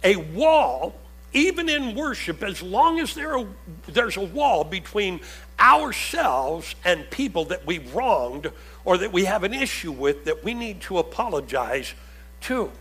a 0.04 0.16
wall 0.16 0.94
even 1.34 1.70
in 1.70 1.96
worship, 1.96 2.42
as 2.44 2.62
long 2.62 3.00
as 3.00 3.14
there 3.14 3.38
are, 3.38 3.46
there's 3.88 4.18
a 4.18 4.24
wall 4.24 4.64
between 4.64 5.20
ourselves 5.60 6.76
and 6.84 7.10
people 7.10 7.46
that 7.46 7.66
we've 7.66 7.94
wronged 7.94 8.52
or 8.86 8.98
that 8.98 9.12
we 9.12 9.26
have 9.26 9.44
an 9.44 9.54
issue 9.54 9.92
with 9.92 10.26
that 10.26 10.44
we 10.44 10.54
need 10.54 10.82
to 10.82 10.98
apologize 10.98 11.94
to. 12.42 12.72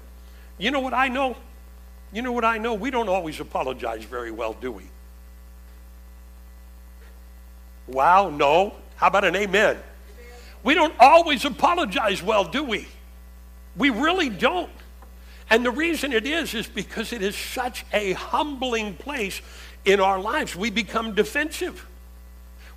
You 0.57 0.71
know 0.71 0.81
what 0.81 0.95
I 0.95 1.09
know? 1.09 1.37
You 2.13 2.23
know 2.23 2.33
what 2.33 2.45
I 2.45 2.59
know? 2.59 2.75
We 2.75 2.91
don't 2.91 3.09
always 3.09 3.39
apologize 3.39 4.05
very 4.05 4.31
well, 4.31 4.55
do 4.55 4.73
we? 4.73 4.85
Wow, 7.87 8.31
no. 8.31 8.75
How 8.97 9.09
about 9.09 9.25
an 9.25 9.37
amen? 9.37 9.79
We 10.63 10.75
don't 10.75 10.95
always 10.99 11.45
apologize 11.45 12.23
well, 12.23 12.45
do 12.45 12.65
we? 12.65 12.89
We 13.77 13.91
really 13.91 14.29
don't. 14.29 14.71
And 15.51 15.65
the 15.65 15.71
reason 15.71 16.13
it 16.13 16.27
is, 16.27 16.55
is 16.55 16.67
because 16.67 17.13
it 17.13 17.23
is 17.23 17.37
such 17.37 17.85
a 17.93 18.13
humbling 18.13 18.95
place 18.95 19.41
in 19.85 20.01
our 20.01 20.21
lives. 20.21 20.55
We 20.55 20.71
become 20.71 21.15
defensive. 21.15 21.87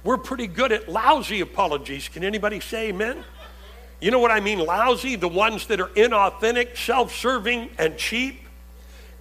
We're 0.04 0.18
pretty 0.18 0.48
good 0.48 0.72
at 0.72 0.90
lousy 0.90 1.42
apologies. 1.42 2.08
Can 2.08 2.24
anybody 2.24 2.60
say 2.60 2.90
amen? 2.90 3.24
You 4.00 4.10
know 4.10 4.20
what 4.20 4.32
I 4.32 4.40
mean, 4.40 4.60
lousy? 4.60 5.16
The 5.16 5.28
ones 5.28 5.68
that 5.68 5.80
are 5.80 5.90
inauthentic, 5.90 6.76
self 6.78 7.14
serving, 7.14 7.70
and 7.78 7.98
cheap. 7.98 8.40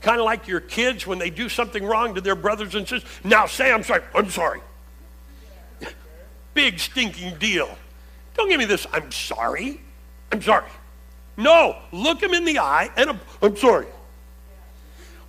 Kind 0.00 0.18
of 0.18 0.24
like 0.24 0.48
your 0.48 0.60
kids 0.60 1.06
when 1.06 1.18
they 1.18 1.28
do 1.28 1.50
something 1.50 1.84
wrong 1.84 2.14
to 2.14 2.22
their 2.22 2.36
brothers 2.36 2.74
and 2.74 2.88
sisters. 2.88 3.10
Now 3.22 3.44
say, 3.44 3.70
I'm 3.70 3.82
sorry. 3.82 4.02
I'm 4.14 4.30
sorry. 4.30 4.60
Big 6.54 6.78
stinking 6.78 7.36
deal. 7.38 7.76
Don't 8.34 8.48
give 8.48 8.58
me 8.58 8.64
this, 8.64 8.86
I'm 8.92 9.12
sorry. 9.12 9.80
I'm 10.32 10.40
sorry. 10.40 10.64
No, 11.40 11.78
look 11.90 12.22
him 12.22 12.34
in 12.34 12.44
the 12.44 12.58
eye 12.58 12.90
and 12.98 13.18
I'm 13.40 13.56
sorry. 13.56 13.86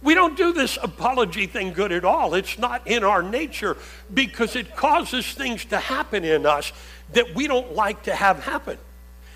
We 0.02 0.14
don't 0.14 0.36
do 0.36 0.52
this 0.52 0.78
apology 0.82 1.48
thing 1.48 1.72
good 1.72 1.94
at 1.94 2.04
all. 2.04 2.34
It's 2.34 2.60
not 2.60 2.86
in 2.86 3.06
our 3.06 3.24
nature 3.24 3.78
because 4.14 4.58
it 4.58 4.76
causes 4.76 5.32
things 5.32 5.64
to 5.66 5.78
happen 5.78 6.26
in 6.26 6.46
us 6.46 6.74
that 7.14 7.34
we 7.34 7.48
don't 7.48 7.76
like 7.76 8.04
to 8.04 8.16
have 8.16 8.44
happen. 8.44 8.78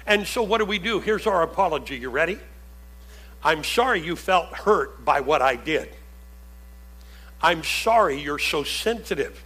And 0.05 0.27
so 0.27 0.43
what 0.43 0.57
do 0.57 0.65
we 0.65 0.77
do? 0.77 0.99
Here's 0.99 1.25
our 1.27 1.43
apology. 1.43 1.95
You 1.95 2.09
ready? 2.09 2.39
I'm 3.41 3.63
sorry 3.63 4.01
you 4.01 4.17
felt 4.17 4.47
hurt 4.47 5.05
by 5.05 5.21
what 5.21 5.41
I 5.41 5.55
did. 5.55 5.89
I'm 7.41 7.63
sorry 7.63 8.19
you're 8.19 8.39
so 8.39 8.63
sensitive. 8.63 9.41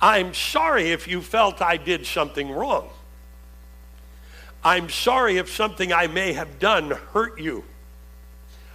I'm 0.00 0.34
sorry 0.34 0.92
if 0.92 1.08
you 1.08 1.20
felt 1.20 1.60
I 1.60 1.78
did 1.78 2.06
something 2.06 2.50
wrong. 2.52 2.90
I'm 4.64 4.88
sorry 4.88 5.38
if 5.38 5.50
something 5.50 5.92
I 5.92 6.06
may 6.06 6.32
have 6.32 6.58
done 6.58 6.90
hurt 7.12 7.40
you. 7.40 7.64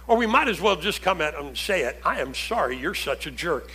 Or 0.06 0.16
we 0.16 0.26
might 0.26 0.48
as 0.48 0.60
well 0.60 0.76
just 0.76 1.02
come 1.02 1.20
at 1.20 1.34
them 1.34 1.48
and 1.48 1.58
say 1.58 1.82
it 1.82 2.00
I 2.04 2.20
am 2.20 2.34
sorry 2.34 2.76
you're 2.76 2.94
such 2.94 3.26
a 3.26 3.30
jerk. 3.30 3.70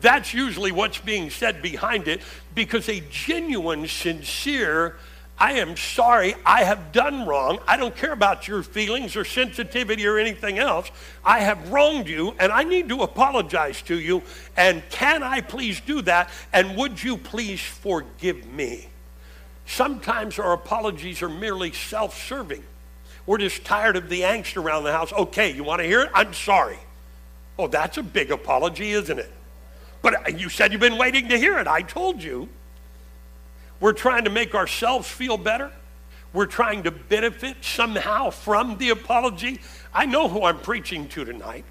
That's 0.00 0.32
usually 0.32 0.72
what's 0.72 0.98
being 0.98 1.30
said 1.30 1.62
behind 1.62 2.08
it 2.08 2.22
because 2.54 2.88
a 2.88 3.00
genuine, 3.10 3.86
sincere 3.86 4.96
I 5.40 5.52
am 5.54 5.74
sorry. 5.74 6.34
I 6.44 6.64
have 6.64 6.92
done 6.92 7.26
wrong. 7.26 7.60
I 7.66 7.78
don't 7.78 7.96
care 7.96 8.12
about 8.12 8.46
your 8.46 8.62
feelings 8.62 9.16
or 9.16 9.24
sensitivity 9.24 10.06
or 10.06 10.18
anything 10.18 10.58
else. 10.58 10.90
I 11.24 11.40
have 11.40 11.70
wronged 11.70 12.08
you 12.08 12.34
and 12.38 12.52
I 12.52 12.62
need 12.62 12.90
to 12.90 13.02
apologize 13.02 13.80
to 13.82 13.98
you. 13.98 14.22
And 14.58 14.82
can 14.90 15.22
I 15.22 15.40
please 15.40 15.80
do 15.80 16.02
that? 16.02 16.28
And 16.52 16.76
would 16.76 17.02
you 17.02 17.16
please 17.16 17.62
forgive 17.62 18.46
me? 18.52 18.89
Sometimes 19.70 20.40
our 20.40 20.52
apologies 20.52 21.22
are 21.22 21.28
merely 21.28 21.70
self 21.70 22.20
serving. 22.26 22.64
We're 23.24 23.38
just 23.38 23.64
tired 23.64 23.94
of 23.94 24.08
the 24.08 24.22
angst 24.22 24.56
around 24.56 24.82
the 24.82 24.90
house. 24.90 25.12
Okay, 25.12 25.52
you 25.52 25.62
want 25.62 25.80
to 25.80 25.86
hear 25.86 26.00
it? 26.00 26.10
I'm 26.12 26.34
sorry. 26.34 26.78
Oh, 27.56 27.68
that's 27.68 27.96
a 27.96 28.02
big 28.02 28.32
apology, 28.32 28.90
isn't 28.90 29.16
it? 29.16 29.30
But 30.02 30.26
uh, 30.26 30.36
you 30.36 30.48
said 30.48 30.72
you've 30.72 30.80
been 30.80 30.98
waiting 30.98 31.28
to 31.28 31.38
hear 31.38 31.56
it. 31.58 31.68
I 31.68 31.82
told 31.82 32.20
you. 32.20 32.48
We're 33.78 33.92
trying 33.92 34.24
to 34.24 34.30
make 34.30 34.56
ourselves 34.56 35.08
feel 35.08 35.38
better. 35.38 35.70
We're 36.32 36.46
trying 36.46 36.82
to 36.82 36.90
benefit 36.90 37.58
somehow 37.62 38.30
from 38.30 38.76
the 38.76 38.90
apology. 38.90 39.60
I 39.94 40.04
know 40.04 40.28
who 40.28 40.42
I'm 40.42 40.58
preaching 40.58 41.06
to 41.10 41.24
tonight 41.24 41.64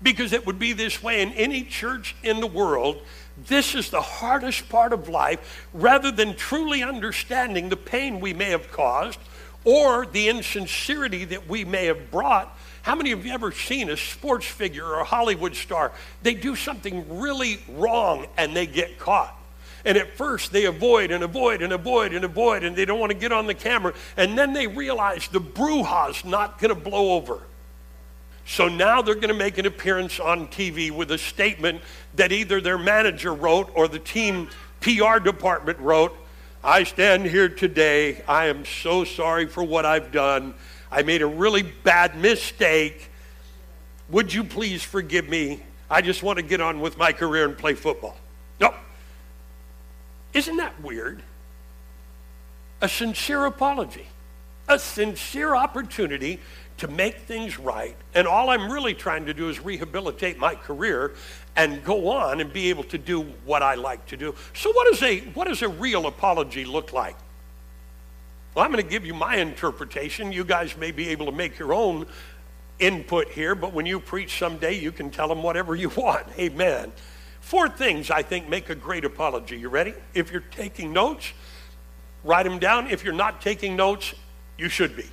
because 0.00 0.32
it 0.32 0.46
would 0.46 0.60
be 0.60 0.72
this 0.72 1.02
way 1.02 1.22
in 1.22 1.32
any 1.32 1.64
church 1.64 2.14
in 2.22 2.38
the 2.38 2.46
world. 2.46 3.02
This 3.36 3.74
is 3.74 3.90
the 3.90 4.00
hardest 4.00 4.68
part 4.68 4.92
of 4.92 5.08
life 5.08 5.68
rather 5.74 6.10
than 6.10 6.36
truly 6.36 6.82
understanding 6.82 7.68
the 7.68 7.76
pain 7.76 8.20
we 8.20 8.32
may 8.32 8.50
have 8.50 8.72
caused 8.72 9.18
or 9.64 10.06
the 10.06 10.28
insincerity 10.28 11.24
that 11.26 11.48
we 11.48 11.64
may 11.64 11.86
have 11.86 12.10
brought. 12.10 12.56
How 12.82 12.94
many 12.94 13.12
of 13.12 13.26
you 13.26 13.32
ever 13.32 13.52
seen 13.52 13.90
a 13.90 13.96
sports 13.96 14.46
figure 14.46 14.86
or 14.86 15.00
a 15.00 15.04
Hollywood 15.04 15.54
star? 15.54 15.92
They 16.22 16.34
do 16.34 16.56
something 16.56 17.18
really 17.18 17.58
wrong 17.68 18.26
and 18.36 18.56
they 18.56 18.66
get 18.66 18.98
caught. 18.98 19.36
And 19.84 19.98
at 19.98 20.16
first 20.16 20.52
they 20.52 20.64
avoid 20.64 21.10
and 21.10 21.22
avoid 21.22 21.62
and 21.62 21.72
avoid 21.72 22.14
and 22.14 22.24
avoid 22.24 22.64
and 22.64 22.74
they 22.74 22.84
don't 22.84 23.00
want 23.00 23.12
to 23.12 23.18
get 23.18 23.32
on 23.32 23.46
the 23.46 23.54
camera. 23.54 23.92
And 24.16 24.38
then 24.38 24.52
they 24.52 24.66
realize 24.66 25.28
the 25.28 25.40
brouhaha's 25.40 26.24
not 26.24 26.58
going 26.58 26.74
to 26.74 26.80
blow 26.80 27.12
over. 27.12 27.40
So 28.46 28.68
now 28.68 29.02
they're 29.02 29.16
going 29.16 29.28
to 29.28 29.34
make 29.34 29.58
an 29.58 29.66
appearance 29.66 30.20
on 30.20 30.46
TV 30.46 30.92
with 30.92 31.10
a 31.10 31.18
statement 31.18 31.82
that 32.14 32.30
either 32.30 32.60
their 32.60 32.78
manager 32.78 33.34
wrote 33.34 33.70
or 33.74 33.88
the 33.88 33.98
team 33.98 34.48
PR 34.80 35.18
department 35.18 35.78
wrote. 35.80 36.16
I 36.62 36.84
stand 36.84 37.26
here 37.26 37.48
today. 37.48 38.22
I 38.28 38.46
am 38.46 38.64
so 38.64 39.02
sorry 39.04 39.46
for 39.46 39.64
what 39.64 39.84
I've 39.84 40.12
done. 40.12 40.54
I 40.92 41.02
made 41.02 41.22
a 41.22 41.26
really 41.26 41.62
bad 41.62 42.16
mistake. 42.16 43.10
Would 44.10 44.32
you 44.32 44.44
please 44.44 44.82
forgive 44.82 45.28
me? 45.28 45.60
I 45.90 46.00
just 46.00 46.22
want 46.22 46.38
to 46.38 46.42
get 46.44 46.60
on 46.60 46.80
with 46.80 46.96
my 46.96 47.12
career 47.12 47.44
and 47.44 47.58
play 47.58 47.74
football. 47.74 48.16
No, 48.60 48.72
isn't 50.32 50.56
that 50.56 50.80
weird? 50.80 51.22
A 52.80 52.88
sincere 52.88 53.46
apology, 53.46 54.06
a 54.68 54.78
sincere 54.78 55.56
opportunity 55.56 56.40
to 56.78 56.88
make 56.88 57.20
things 57.20 57.58
right. 57.58 57.96
And 58.14 58.26
all 58.26 58.50
I'm 58.50 58.70
really 58.70 58.94
trying 58.94 59.26
to 59.26 59.34
do 59.34 59.48
is 59.48 59.64
rehabilitate 59.64 60.38
my 60.38 60.54
career 60.54 61.14
and 61.56 61.82
go 61.82 62.08
on 62.08 62.40
and 62.40 62.52
be 62.52 62.68
able 62.68 62.84
to 62.84 62.98
do 62.98 63.22
what 63.44 63.62
I 63.62 63.74
like 63.74 64.04
to 64.06 64.16
do. 64.16 64.34
So, 64.52 64.72
what, 64.72 64.92
is 64.92 65.02
a, 65.02 65.20
what 65.34 65.48
does 65.48 65.62
a 65.62 65.68
real 65.68 66.06
apology 66.06 66.64
look 66.64 66.92
like? 66.92 67.16
Well, 68.54 68.64
I'm 68.64 68.72
going 68.72 68.82
to 68.82 68.90
give 68.90 69.04
you 69.04 69.14
my 69.14 69.36
interpretation. 69.36 70.32
You 70.32 70.44
guys 70.44 70.76
may 70.76 70.90
be 70.90 71.08
able 71.08 71.26
to 71.26 71.32
make 71.32 71.58
your 71.58 71.74
own 71.74 72.06
input 72.78 73.28
here, 73.30 73.54
but 73.54 73.72
when 73.72 73.86
you 73.86 74.00
preach 74.00 74.38
someday, 74.38 74.78
you 74.78 74.92
can 74.92 75.10
tell 75.10 75.28
them 75.28 75.42
whatever 75.42 75.74
you 75.74 75.88
want. 75.96 76.26
Amen. 76.38 76.92
Four 77.40 77.68
things 77.68 78.10
I 78.10 78.22
think 78.22 78.48
make 78.48 78.70
a 78.70 78.74
great 78.74 79.04
apology. 79.04 79.58
You 79.58 79.68
ready? 79.68 79.94
If 80.14 80.32
you're 80.32 80.44
taking 80.50 80.92
notes, 80.92 81.32
write 82.24 82.42
them 82.42 82.58
down. 82.58 82.88
If 82.88 83.04
you're 83.04 83.14
not 83.14 83.40
taking 83.40 83.76
notes, 83.76 84.14
you 84.58 84.68
should 84.68 84.96
be. 84.96 85.06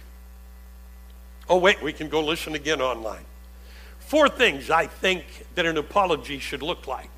Oh, 1.50 1.58
wait, 1.58 1.82
we 1.82 1.94
can 1.94 2.10
go 2.10 2.22
listen 2.22 2.56
again 2.56 2.82
online. 2.82 3.26
Four 4.00 4.30
things 4.30 4.70
I 4.70 4.88
think 4.88 5.26
that 5.56 5.66
an 5.66 5.78
apology 5.78 6.40
should 6.40 6.62
look 6.62 6.88
like. 6.88 7.10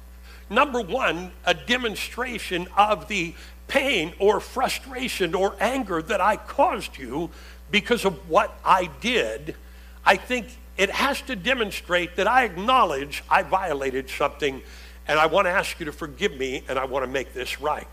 Number 0.50 0.82
one, 0.82 1.32
a 1.46 1.54
demonstration 1.54 2.68
of 2.78 3.08
the 3.08 3.34
pain 3.68 4.14
or 4.20 4.40
frustration 4.40 5.34
or 5.34 5.56
anger 5.60 6.02
that 6.04 6.22
I 6.22 6.38
caused 6.38 6.98
you 6.98 7.32
because 7.72 8.06
of 8.06 8.30
what 8.30 8.58
I 8.64 8.90
did. 9.02 9.56
I 10.06 10.18
think 10.18 10.48
it 10.78 10.92
has 10.92 11.22
to 11.24 11.36
demonstrate 11.36 12.16
that 12.18 12.28
I 12.28 12.44
acknowledge 12.44 13.24
I 13.30 13.42
violated 13.42 14.10
something 14.10 14.62
and 15.08 15.20
I 15.20 15.26
want 15.28 15.46
to 15.46 15.52
ask 15.52 15.80
you 15.80 15.86
to 15.86 15.92
forgive 15.92 16.36
me, 16.36 16.64
and 16.68 16.80
I 16.80 16.86
want 16.86 17.06
to 17.06 17.12
make 17.12 17.34
this 17.34 17.62
right. 17.62 17.88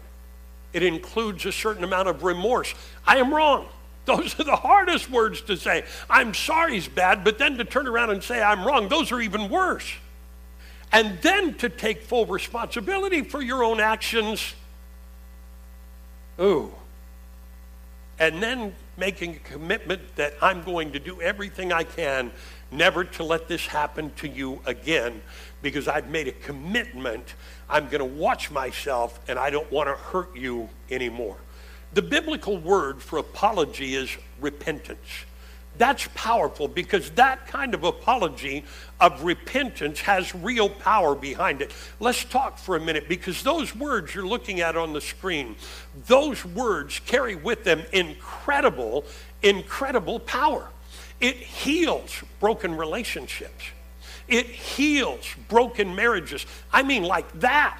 It 0.72 0.83
includes 0.83 1.44
a 1.44 1.52
certain 1.52 1.85
amount 1.85 2.09
of 2.09 2.22
remorse. 2.22 2.74
I 3.06 3.18
am 3.18 3.35
wrong. 3.35 3.66
Those 4.04 4.38
are 4.40 4.44
the 4.44 4.56
hardest 4.56 5.10
words 5.10 5.42
to 5.42 5.56
say. 5.56 5.84
I'm 6.10 6.34
sorry 6.34 6.76
is 6.76 6.88
bad, 6.88 7.22
but 7.22 7.38
then 7.38 7.56
to 7.58 7.64
turn 7.64 7.86
around 7.86 8.10
and 8.10 8.22
say 8.22 8.42
I'm 8.42 8.64
wrong, 8.64 8.88
those 8.88 9.12
are 9.12 9.20
even 9.20 9.48
worse. 9.48 9.92
And 10.92 11.18
then 11.22 11.54
to 11.54 11.68
take 11.68 12.02
full 12.02 12.26
responsibility 12.26 13.22
for 13.22 13.40
your 13.40 13.64
own 13.64 13.80
actions. 13.80 14.54
Ooh. 16.40 16.74
And 18.18 18.42
then 18.42 18.74
making 18.96 19.36
a 19.36 19.38
commitment 19.38 20.16
that 20.16 20.34
I'm 20.42 20.62
going 20.62 20.92
to 20.92 20.98
do 20.98 21.20
everything 21.20 21.72
I 21.72 21.84
can 21.84 22.30
never 22.70 23.04
to 23.04 23.24
let 23.24 23.48
this 23.48 23.66
happen 23.66 24.12
to 24.16 24.28
you 24.28 24.60
again 24.66 25.22
because 25.60 25.88
I've 25.88 26.10
made 26.10 26.28
a 26.28 26.32
commitment. 26.32 27.34
I'm 27.68 27.86
going 27.88 28.00
to 28.00 28.04
watch 28.04 28.50
myself 28.50 29.18
and 29.28 29.38
I 29.38 29.50
don't 29.50 29.70
want 29.70 29.88
to 29.88 29.94
hurt 29.94 30.36
you 30.36 30.68
anymore. 30.90 31.36
The 31.94 32.02
biblical 32.02 32.57
word 32.57 33.02
for 33.02 33.18
apology 33.18 33.94
is 33.94 34.16
repentance. 34.40 35.24
That's 35.78 36.09
powerful 36.14 36.68
because 36.68 37.11
that 37.12 37.46
kind 37.46 37.74
of 37.74 37.85
apology 37.85 38.64
of 39.00 39.24
repentance 39.24 40.00
has 40.00 40.35
real 40.35 40.68
power 40.68 41.14
behind 41.14 41.62
it. 41.62 41.72
Let's 41.98 42.24
talk 42.24 42.59
for 42.59 42.76
a 42.76 42.81
minute 42.81 43.09
because 43.09 43.42
those 43.42 43.74
words 43.74 44.14
you're 44.14 44.26
looking 44.26 44.61
at 44.61 44.76
on 44.76 44.92
the 44.92 45.00
screen, 45.00 45.57
those 46.07 46.44
words 46.44 47.00
carry 47.00 47.35
with 47.35 47.64
them 47.64 47.83
incredible, 47.92 49.05
incredible 49.42 50.20
power. 50.20 50.68
It 51.20 51.37
heals 51.37 52.22
broken 52.38 52.76
relationships. 52.76 53.64
It 54.28 54.46
heals 54.46 55.26
broken 55.48 55.94
marriages. 55.94 56.46
I 56.72 56.83
mean, 56.83 57.02
like 57.02 57.31
that. 57.40 57.78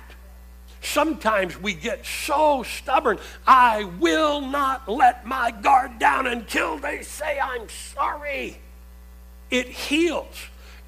Sometimes 0.83 1.57
we 1.59 1.75
get 1.75 2.05
so 2.05 2.65
stubborn. 2.65 3.19
I 3.47 3.85
will 4.01 4.41
not 4.41 4.89
let 4.89 5.25
my 5.25 5.53
guard 5.53 5.99
down 5.99 6.27
until 6.27 6.77
they 6.77 7.03
say 7.03 7.39
I'm 7.41 7.69
sorry. 7.69 8.59
It 9.51 9.69
heals. 9.69 10.37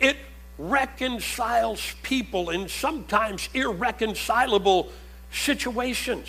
It 0.01 0.17
reconciles 0.59 1.95
people 2.03 2.51
in 2.51 2.69
sometimes 2.69 3.49
irreconcilable 3.55 4.91
situations. 5.31 6.29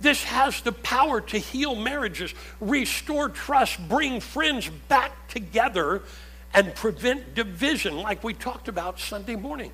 This 0.00 0.22
has 0.24 0.60
the 0.60 0.72
power 0.72 1.20
to 1.20 1.38
heal 1.38 1.74
marriages, 1.74 2.32
restore 2.60 3.28
trust, 3.28 3.88
bring 3.88 4.20
friends 4.20 4.68
back 4.88 5.28
together, 5.28 6.02
and 6.52 6.74
prevent 6.74 7.34
division, 7.34 7.96
like 7.96 8.22
we 8.22 8.34
talked 8.34 8.68
about 8.68 9.00
Sunday 9.00 9.36
morning. 9.36 9.72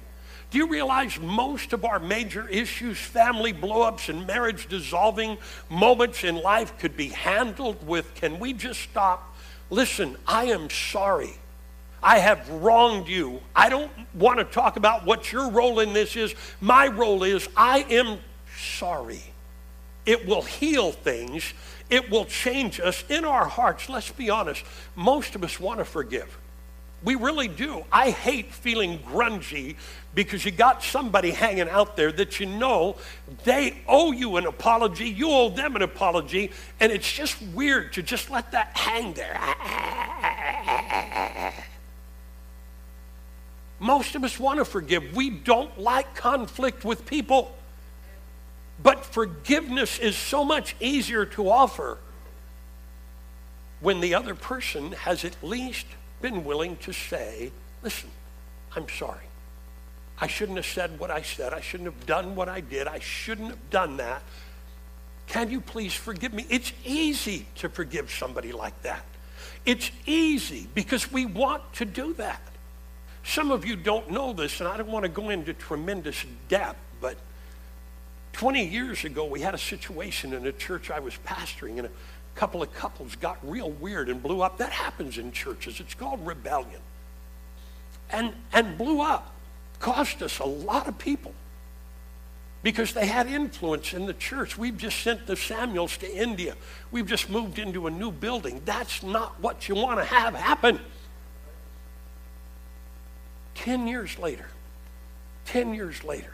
Do 0.50 0.58
you 0.58 0.66
realize 0.66 1.18
most 1.20 1.72
of 1.72 1.84
our 1.84 2.00
major 2.00 2.48
issues, 2.48 2.98
family 2.98 3.52
blowups 3.52 4.08
and 4.08 4.26
marriage 4.26 4.66
dissolving 4.68 5.38
moments 5.68 6.24
in 6.24 6.42
life, 6.42 6.76
could 6.78 6.96
be 6.96 7.08
handled 7.08 7.86
with 7.86 8.12
can 8.16 8.40
we 8.40 8.52
just 8.52 8.80
stop? 8.80 9.34
Listen, 9.70 10.16
I 10.26 10.46
am 10.46 10.68
sorry. 10.68 11.34
I 12.02 12.18
have 12.18 12.48
wronged 12.48 13.06
you. 13.06 13.40
I 13.54 13.68
don't 13.68 13.92
want 14.14 14.38
to 14.38 14.44
talk 14.44 14.76
about 14.76 15.06
what 15.06 15.30
your 15.30 15.50
role 15.50 15.78
in 15.78 15.92
this 15.92 16.16
is. 16.16 16.34
My 16.60 16.88
role 16.88 17.22
is 17.22 17.48
I 17.56 17.86
am 17.90 18.18
sorry. 18.56 19.22
It 20.06 20.26
will 20.26 20.42
heal 20.42 20.90
things. 20.90 21.52
It 21.90 22.10
will 22.10 22.24
change 22.24 22.80
us 22.80 23.04
in 23.08 23.24
our 23.24 23.46
hearts. 23.46 23.88
Let's 23.88 24.10
be 24.10 24.30
honest. 24.30 24.64
Most 24.96 25.36
of 25.36 25.44
us 25.44 25.60
want 25.60 25.78
to 25.78 25.84
forgive. 25.84 26.38
We 27.02 27.14
really 27.14 27.48
do. 27.48 27.84
I 27.90 28.10
hate 28.10 28.52
feeling 28.52 28.98
grungy 28.98 29.76
because 30.14 30.44
you 30.44 30.50
got 30.50 30.82
somebody 30.82 31.30
hanging 31.30 31.68
out 31.68 31.96
there 31.96 32.12
that 32.12 32.40
you 32.40 32.46
know 32.46 32.96
they 33.44 33.80
owe 33.86 34.12
you 34.12 34.36
an 34.36 34.46
apology, 34.46 35.08
you 35.08 35.30
owe 35.30 35.48
them 35.48 35.76
an 35.76 35.82
apology, 35.82 36.50
and 36.78 36.92
it's 36.92 37.10
just 37.10 37.40
weird 37.54 37.94
to 37.94 38.02
just 38.02 38.28
let 38.30 38.52
that 38.52 38.76
hang 38.76 39.14
there. 39.14 39.40
Most 43.78 44.14
of 44.14 44.22
us 44.24 44.38
want 44.38 44.58
to 44.58 44.64
forgive. 44.66 45.16
We 45.16 45.30
don't 45.30 45.78
like 45.78 46.14
conflict 46.14 46.84
with 46.84 47.06
people. 47.06 47.56
But 48.82 49.04
forgiveness 49.04 49.98
is 49.98 50.16
so 50.16 50.44
much 50.44 50.76
easier 50.80 51.24
to 51.26 51.50
offer 51.50 51.98
when 53.80 54.00
the 54.00 54.14
other 54.14 54.34
person 54.34 54.92
has 54.92 55.24
at 55.24 55.42
least 55.42 55.86
been 56.20 56.44
willing 56.44 56.76
to 56.78 56.92
say, 56.92 57.50
listen, 57.82 58.10
I'm 58.74 58.88
sorry. 58.88 59.24
I 60.20 60.26
shouldn't 60.26 60.58
have 60.58 60.66
said 60.66 60.98
what 60.98 61.10
I 61.10 61.22
said. 61.22 61.54
I 61.54 61.60
shouldn't 61.60 61.92
have 61.92 62.06
done 62.06 62.36
what 62.36 62.48
I 62.48 62.60
did. 62.60 62.86
I 62.86 62.98
shouldn't 62.98 63.48
have 63.48 63.70
done 63.70 63.96
that. 63.96 64.22
can 65.26 65.50
you 65.50 65.60
please 65.60 65.94
forgive 65.94 66.34
me? 66.34 66.44
It's 66.50 66.72
easy 66.84 67.46
to 67.56 67.68
forgive 67.68 68.10
somebody 68.10 68.52
like 68.52 68.80
that. 68.82 69.04
It's 69.64 69.90
easy 70.06 70.66
because 70.74 71.10
we 71.10 71.26
want 71.26 71.62
to 71.74 71.84
do 71.84 72.12
that. 72.14 72.42
Some 73.22 73.50
of 73.50 73.64
you 73.64 73.76
don't 73.76 74.10
know 74.10 74.32
this, 74.32 74.60
and 74.60 74.68
I 74.68 74.76
don't 74.76 74.88
want 74.88 75.04
to 75.04 75.08
go 75.08 75.28
into 75.30 75.52
tremendous 75.52 76.24
depth, 76.48 76.78
but 77.00 77.16
20 78.32 78.66
years 78.66 79.04
ago, 79.04 79.24
we 79.24 79.40
had 79.40 79.54
a 79.54 79.58
situation 79.58 80.32
in 80.32 80.46
a 80.46 80.52
church 80.52 80.90
I 80.90 81.00
was 81.00 81.14
pastoring, 81.26 81.78
and 81.78 81.86
a 81.86 81.90
couple 82.40 82.62
of 82.62 82.72
couples 82.72 83.16
got 83.16 83.36
real 83.42 83.70
weird 83.70 84.08
and 84.08 84.22
blew 84.22 84.40
up. 84.40 84.56
That 84.56 84.72
happens 84.72 85.18
in 85.18 85.30
churches. 85.30 85.78
It's 85.78 85.92
called 85.92 86.26
rebellion. 86.26 86.80
And, 88.10 88.32
and 88.54 88.78
blew 88.78 89.02
up. 89.02 89.34
Cost 89.78 90.22
us 90.22 90.38
a 90.38 90.46
lot 90.46 90.88
of 90.88 90.96
people 90.96 91.34
because 92.62 92.94
they 92.94 93.04
had 93.04 93.26
influence 93.26 93.92
in 93.92 94.06
the 94.06 94.14
church. 94.14 94.56
We've 94.56 94.78
just 94.78 95.02
sent 95.02 95.26
the 95.26 95.36
Samuels 95.36 95.98
to 95.98 96.10
India. 96.10 96.56
We've 96.90 97.04
just 97.06 97.28
moved 97.28 97.58
into 97.58 97.86
a 97.86 97.90
new 97.90 98.10
building. 98.10 98.62
That's 98.64 99.02
not 99.02 99.38
what 99.42 99.68
you 99.68 99.74
want 99.74 99.98
to 99.98 100.06
have 100.06 100.34
happen. 100.34 100.80
Ten 103.54 103.86
years 103.86 104.18
later, 104.18 104.46
ten 105.44 105.74
years 105.74 106.02
later, 106.04 106.32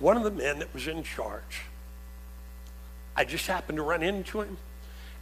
one 0.00 0.16
of 0.16 0.24
the 0.24 0.32
men 0.32 0.58
that 0.58 0.74
was 0.74 0.88
in 0.88 1.04
charge, 1.04 1.62
I 3.16 3.24
just 3.24 3.46
happened 3.46 3.76
to 3.76 3.82
run 3.82 4.02
into 4.02 4.40
him, 4.40 4.56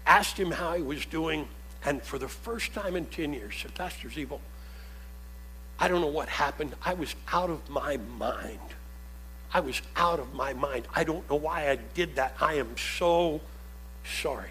asked 0.07 0.38
him 0.38 0.50
how 0.50 0.74
he 0.74 0.83
was 0.83 1.05
doing, 1.07 1.48
and 1.85 2.03
for 2.03 2.18
the 2.18 2.29
first 2.29 2.72
time 2.72 2.96
in 2.96 3.07
10 3.07 3.33
years, 3.33 3.55
said, 3.61 3.74
Pastor 3.74 4.09
Zeable, 4.09 4.40
I 5.79 5.88
don't 5.88 6.00
know 6.00 6.09
what 6.09 6.29
happened. 6.29 6.74
I 6.83 6.94
was 6.94 7.14
out 7.33 7.50
of 7.50 7.68
my 7.70 7.96
mind. 7.96 8.59
I 9.53 9.61
was 9.61 9.81
out 9.96 10.20
of 10.20 10.35
my 10.35 10.53
mind. 10.53 10.87
I 10.94 11.05
don't 11.05 11.29
know 11.29 11.37
why 11.37 11.70
I 11.70 11.76
did 11.94 12.16
that. 12.16 12.37
I 12.40 12.55
am 12.55 12.76
so 12.76 13.40
sorry. 14.05 14.50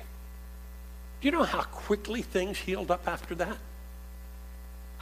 Do 1.22 1.28
you 1.28 1.32
know 1.32 1.44
how 1.44 1.62
quickly 1.62 2.22
things 2.22 2.58
healed 2.58 2.92
up 2.92 3.08
after 3.08 3.36
that? 3.36 3.58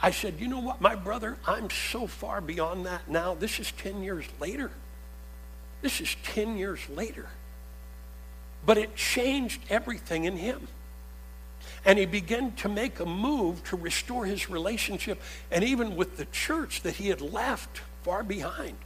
I 0.00 0.10
said, 0.12 0.34
you 0.38 0.46
know 0.46 0.60
what, 0.60 0.80
my 0.80 0.94
brother, 0.94 1.38
I'm 1.46 1.70
so 1.70 2.06
far 2.06 2.40
beyond 2.40 2.86
that 2.86 3.08
now. 3.08 3.34
This 3.34 3.58
is 3.58 3.72
10 3.72 4.02
years 4.02 4.24
later. 4.38 4.70
This 5.82 6.00
is 6.00 6.14
10 6.22 6.56
years 6.56 6.80
later. 6.88 7.28
But 8.64 8.78
it 8.78 8.96
changed 8.96 9.62
everything 9.70 10.24
in 10.24 10.36
him. 10.36 10.68
And 11.84 11.98
he 11.98 12.06
began 12.06 12.52
to 12.56 12.68
make 12.68 13.00
a 13.00 13.06
move 13.06 13.62
to 13.64 13.76
restore 13.76 14.26
his 14.26 14.50
relationship, 14.50 15.20
and 15.50 15.64
even 15.64 15.96
with 15.96 16.16
the 16.16 16.24
church 16.26 16.82
that 16.82 16.96
he 16.96 17.08
had 17.08 17.20
left 17.20 17.80
far 18.02 18.22
behind 18.22 18.76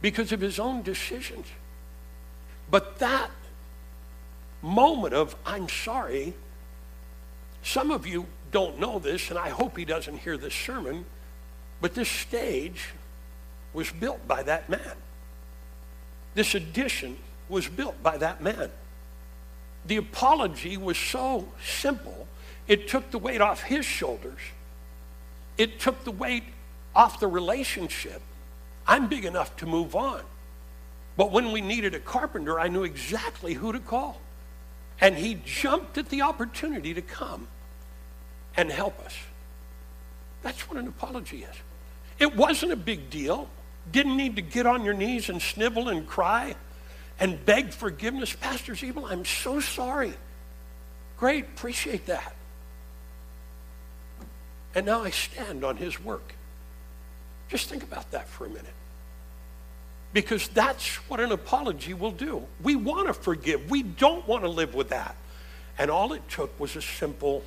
because 0.00 0.32
of 0.32 0.40
his 0.40 0.58
own 0.58 0.82
decisions. 0.82 1.46
But 2.70 2.98
that 2.98 3.30
moment 4.62 5.14
of, 5.14 5.34
I'm 5.46 5.68
sorry, 5.68 6.34
some 7.62 7.90
of 7.90 8.06
you 8.06 8.26
don't 8.50 8.78
know 8.78 8.98
this, 8.98 9.30
and 9.30 9.38
I 9.38 9.48
hope 9.48 9.76
he 9.76 9.84
doesn't 9.84 10.18
hear 10.18 10.36
this 10.36 10.54
sermon, 10.54 11.04
but 11.80 11.94
this 11.94 12.08
stage 12.08 12.90
was 13.72 13.90
built 13.90 14.26
by 14.26 14.42
that 14.42 14.68
man. 14.68 14.96
This 16.34 16.54
addition 16.54 17.18
was 17.48 17.68
built 17.68 18.02
by 18.02 18.18
that 18.18 18.42
man. 18.42 18.70
The 19.88 19.96
apology 19.96 20.76
was 20.76 20.98
so 20.98 21.48
simple, 21.64 22.28
it 22.68 22.88
took 22.88 23.10
the 23.10 23.18
weight 23.18 23.40
off 23.40 23.62
his 23.62 23.86
shoulders. 23.86 24.40
It 25.56 25.80
took 25.80 26.04
the 26.04 26.12
weight 26.12 26.44
off 26.94 27.18
the 27.18 27.26
relationship. 27.26 28.20
I'm 28.86 29.08
big 29.08 29.24
enough 29.24 29.56
to 29.56 29.66
move 29.66 29.96
on. 29.96 30.22
But 31.16 31.32
when 31.32 31.52
we 31.52 31.62
needed 31.62 31.94
a 31.94 32.00
carpenter, 32.00 32.60
I 32.60 32.68
knew 32.68 32.84
exactly 32.84 33.54
who 33.54 33.72
to 33.72 33.80
call. 33.80 34.20
And 35.00 35.16
he 35.16 35.40
jumped 35.44 35.96
at 35.96 36.10
the 36.10 36.22
opportunity 36.22 36.92
to 36.92 37.02
come 37.02 37.48
and 38.56 38.70
help 38.70 38.98
us. 39.04 39.16
That's 40.42 40.68
what 40.68 40.78
an 40.78 40.86
apology 40.86 41.44
is. 41.44 41.56
It 42.18 42.36
wasn't 42.36 42.72
a 42.72 42.76
big 42.76 43.08
deal. 43.08 43.48
Didn't 43.90 44.16
need 44.18 44.36
to 44.36 44.42
get 44.42 44.66
on 44.66 44.84
your 44.84 44.94
knees 44.94 45.30
and 45.30 45.40
snivel 45.40 45.88
and 45.88 46.06
cry 46.06 46.56
and 47.20 47.44
beg 47.44 47.70
forgiveness. 47.70 48.34
Pastor 48.34 48.72
Zeable, 48.72 49.10
I'm 49.10 49.24
so 49.24 49.60
sorry. 49.60 50.12
Great, 51.16 51.44
appreciate 51.44 52.06
that. 52.06 52.34
And 54.74 54.86
now 54.86 55.02
I 55.02 55.10
stand 55.10 55.64
on 55.64 55.76
his 55.76 56.00
work. 56.00 56.34
Just 57.48 57.68
think 57.68 57.82
about 57.82 58.10
that 58.12 58.28
for 58.28 58.46
a 58.46 58.48
minute. 58.48 58.66
Because 60.12 60.48
that's 60.48 60.96
what 61.08 61.20
an 61.20 61.32
apology 61.32 61.94
will 61.94 62.12
do. 62.12 62.44
We 62.62 62.76
want 62.76 63.08
to 63.08 63.14
forgive. 63.14 63.70
We 63.70 63.82
don't 63.82 64.26
want 64.28 64.44
to 64.44 64.48
live 64.48 64.74
with 64.74 64.90
that. 64.90 65.16
And 65.78 65.90
all 65.90 66.12
it 66.12 66.28
took 66.28 66.58
was 66.60 66.76
a 66.76 66.82
simple, 66.82 67.42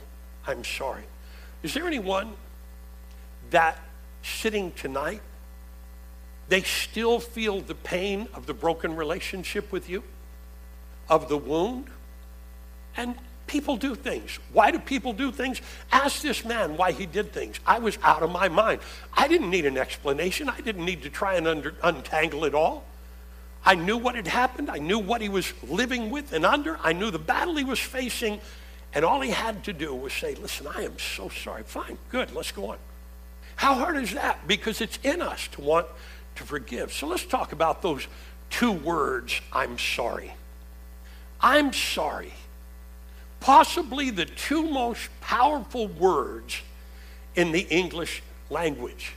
I'm 0.45 0.63
sorry. 0.63 1.03
Is 1.63 1.73
there 1.73 1.85
anyone 1.85 2.33
that 3.51 3.79
sitting 4.23 4.71
tonight 4.71 5.21
they 6.51 6.63
still 6.63 7.21
feel 7.21 7.61
the 7.61 7.75
pain 7.75 8.27
of 8.33 8.45
the 8.45 8.53
broken 8.53 8.93
relationship 8.97 9.71
with 9.71 9.87
you, 9.87 10.03
of 11.07 11.29
the 11.29 11.37
wound. 11.37 11.85
And 12.97 13.15
people 13.47 13.77
do 13.77 13.95
things. 13.95 14.37
Why 14.51 14.69
do 14.69 14.77
people 14.77 15.13
do 15.13 15.31
things? 15.31 15.61
Ask 15.93 16.21
this 16.21 16.43
man 16.43 16.75
why 16.75 16.91
he 16.91 17.05
did 17.05 17.31
things. 17.31 17.57
I 17.65 17.79
was 17.79 17.97
out 18.03 18.21
of 18.21 18.31
my 18.31 18.49
mind. 18.49 18.81
I 19.13 19.29
didn't 19.29 19.49
need 19.49 19.65
an 19.65 19.77
explanation. 19.77 20.49
I 20.49 20.59
didn't 20.59 20.83
need 20.83 21.03
to 21.03 21.09
try 21.09 21.35
and 21.35 21.47
under, 21.47 21.73
untangle 21.83 22.43
it 22.43 22.53
all. 22.53 22.83
I 23.63 23.75
knew 23.75 23.97
what 23.97 24.15
had 24.15 24.27
happened. 24.27 24.69
I 24.69 24.79
knew 24.79 24.99
what 24.99 25.21
he 25.21 25.29
was 25.29 25.53
living 25.63 26.09
with 26.09 26.33
and 26.33 26.45
under. 26.45 26.77
I 26.83 26.91
knew 26.91 27.11
the 27.11 27.19
battle 27.19 27.55
he 27.55 27.63
was 27.63 27.79
facing. 27.79 28.41
And 28.93 29.05
all 29.05 29.21
he 29.21 29.31
had 29.31 29.63
to 29.63 29.71
do 29.71 29.95
was 29.95 30.11
say, 30.11 30.35
Listen, 30.35 30.67
I 30.67 30.81
am 30.81 30.99
so 30.99 31.29
sorry. 31.29 31.63
Fine, 31.63 31.97
good, 32.09 32.35
let's 32.35 32.51
go 32.51 32.71
on. 32.71 32.77
How 33.55 33.75
hard 33.75 33.95
is 33.95 34.13
that? 34.15 34.49
Because 34.49 34.81
it's 34.81 34.99
in 35.01 35.21
us 35.21 35.47
to 35.53 35.61
want 35.61 35.87
to 36.41 36.47
forgive. 36.47 36.91
So 36.91 37.07
let's 37.07 37.25
talk 37.25 37.53
about 37.53 37.81
those 37.81 38.07
two 38.49 38.71
words, 38.71 39.39
I'm 39.53 39.77
sorry. 39.77 40.33
I'm 41.39 41.71
sorry. 41.71 42.33
Possibly 43.39 44.09
the 44.09 44.25
two 44.25 44.63
most 44.63 45.09
powerful 45.21 45.87
words 45.87 46.61
in 47.35 47.51
the 47.51 47.61
English 47.61 48.21
language. 48.49 49.13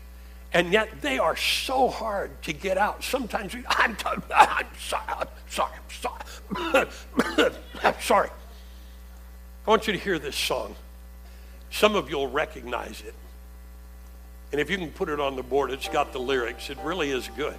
And 0.52 0.72
yet 0.72 1.02
they 1.02 1.18
are 1.18 1.36
so 1.36 1.88
hard 1.88 2.30
to 2.44 2.52
get 2.52 2.78
out. 2.78 3.02
Sometimes 3.02 3.54
we, 3.54 3.64
I'm, 3.66 3.96
I'm 4.34 4.66
sorry, 4.78 5.02
I'm 5.08 5.28
sorry, 5.48 5.72
I'm 5.74 5.90
sorry. 6.56 7.50
I'm 7.82 8.00
sorry. 8.00 8.30
I 9.66 9.70
want 9.70 9.86
you 9.86 9.92
to 9.94 9.98
hear 9.98 10.18
this 10.18 10.36
song. 10.36 10.76
Some 11.70 11.96
of 11.96 12.08
you 12.08 12.16
will 12.16 12.30
recognize 12.30 13.00
it. 13.00 13.14
And 14.52 14.60
if 14.60 14.70
you 14.70 14.78
can 14.78 14.90
put 14.90 15.08
it 15.08 15.18
on 15.18 15.36
the 15.36 15.42
board, 15.42 15.70
it's 15.70 15.88
got 15.88 16.12
the 16.12 16.20
lyrics. 16.20 16.70
It 16.70 16.78
really 16.84 17.10
is 17.10 17.28
good. 17.36 17.58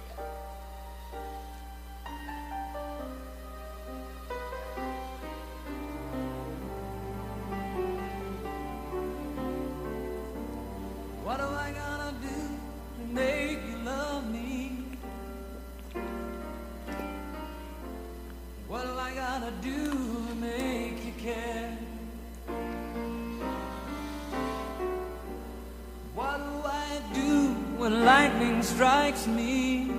Lightning 28.36 28.62
strikes 28.62 29.26
me? 29.26 29.90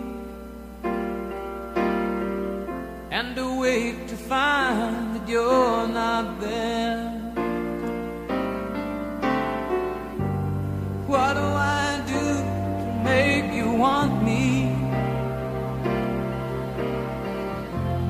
And 3.10 3.38
awake 3.38 4.08
to 4.08 4.15
find 4.15 5.15
that 5.15 5.28
you're 5.28 5.88
not 5.88 6.39
there. 6.39 7.10
What 11.08 11.34
do 11.34 11.39
I 11.41 12.04
do 12.06 12.26
to 12.82 13.02
make 13.04 13.54
you 13.54 13.71
want 13.71 14.23
me? 14.23 14.69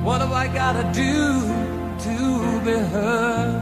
What 0.03 0.21
have 0.21 0.31
I 0.31 0.47
gotta 0.47 0.85
do 0.93 1.41
to 2.05 2.61
be 2.65 2.77
heard? 2.93 3.56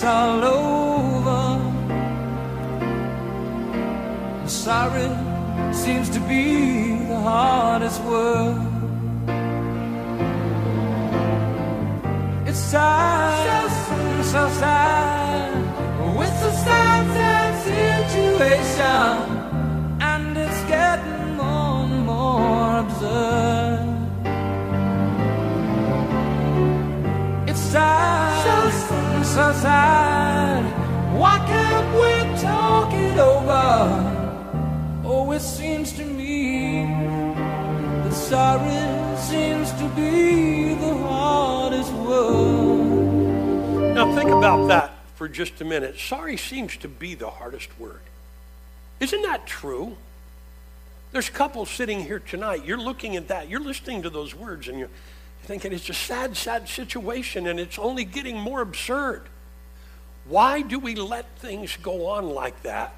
It's 0.00 0.06
all 0.06 0.42
over? 0.42 1.60
Sorry 4.48 5.10
seems 5.74 6.08
to 6.08 6.20
be 6.20 6.96
the 7.06 7.16
hardest 7.16 8.02
word. 8.04 8.56
It's 12.46 12.58
sad, 12.58 13.70
so, 13.88 14.22
so 14.22 14.48
sad, 14.60 15.52
with 16.16 16.48
a 16.48 16.52
sad, 16.64 17.04
sad 17.16 17.52
situation, 17.68 19.29
be 39.96 40.74
the 40.74 40.94
hardest 40.94 41.92
word. 41.92 43.94
Now, 43.94 44.14
think 44.14 44.30
about 44.30 44.68
that 44.68 44.92
for 45.14 45.28
just 45.28 45.60
a 45.60 45.64
minute. 45.64 45.98
Sorry 45.98 46.36
seems 46.36 46.76
to 46.78 46.88
be 46.88 47.14
the 47.14 47.30
hardest 47.30 47.78
word. 47.78 48.00
Isn't 49.00 49.22
that 49.22 49.46
true? 49.46 49.96
There's 51.12 51.28
couples 51.28 51.70
sitting 51.70 52.04
here 52.04 52.20
tonight. 52.20 52.64
You're 52.64 52.78
looking 52.78 53.16
at 53.16 53.28
that. 53.28 53.48
You're 53.48 53.60
listening 53.60 54.02
to 54.02 54.10
those 54.10 54.34
words 54.34 54.68
and 54.68 54.78
you're 54.78 54.90
thinking 55.42 55.72
it's 55.72 55.88
a 55.88 55.94
sad, 55.94 56.36
sad 56.36 56.68
situation 56.68 57.46
and 57.46 57.58
it's 57.58 57.78
only 57.78 58.04
getting 58.04 58.38
more 58.38 58.60
absurd. 58.60 59.22
Why 60.26 60.62
do 60.62 60.78
we 60.78 60.94
let 60.94 61.38
things 61.38 61.76
go 61.76 62.06
on 62.06 62.30
like 62.30 62.62
that? 62.62 62.94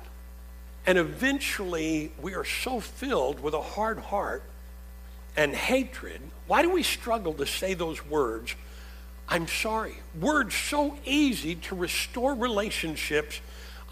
And 0.86 0.98
eventually 0.98 2.12
we 2.20 2.34
are 2.34 2.44
so 2.44 2.80
filled 2.80 3.40
with 3.40 3.54
a 3.54 3.62
hard 3.62 3.98
heart 3.98 4.42
and 5.36 5.54
hatred. 5.54 6.20
Why 6.46 6.62
do 6.62 6.70
we 6.70 6.82
struggle 6.82 7.34
to 7.34 7.46
say 7.46 7.74
those 7.74 8.04
words? 8.04 8.54
I'm 9.28 9.48
sorry. 9.48 9.96
Words 10.20 10.54
so 10.54 10.96
easy 11.04 11.54
to 11.56 11.74
restore 11.74 12.34
relationships. 12.34 13.40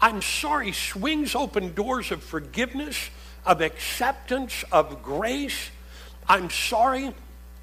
I'm 0.01 0.21
sorry 0.21 0.71
swings 0.71 1.35
open 1.35 1.73
doors 1.73 2.11
of 2.11 2.23
forgiveness 2.23 3.09
of 3.45 3.61
acceptance, 3.61 4.63
of 4.71 5.01
grace. 5.03 5.69
I'm 6.27 6.49
sorry 6.49 7.13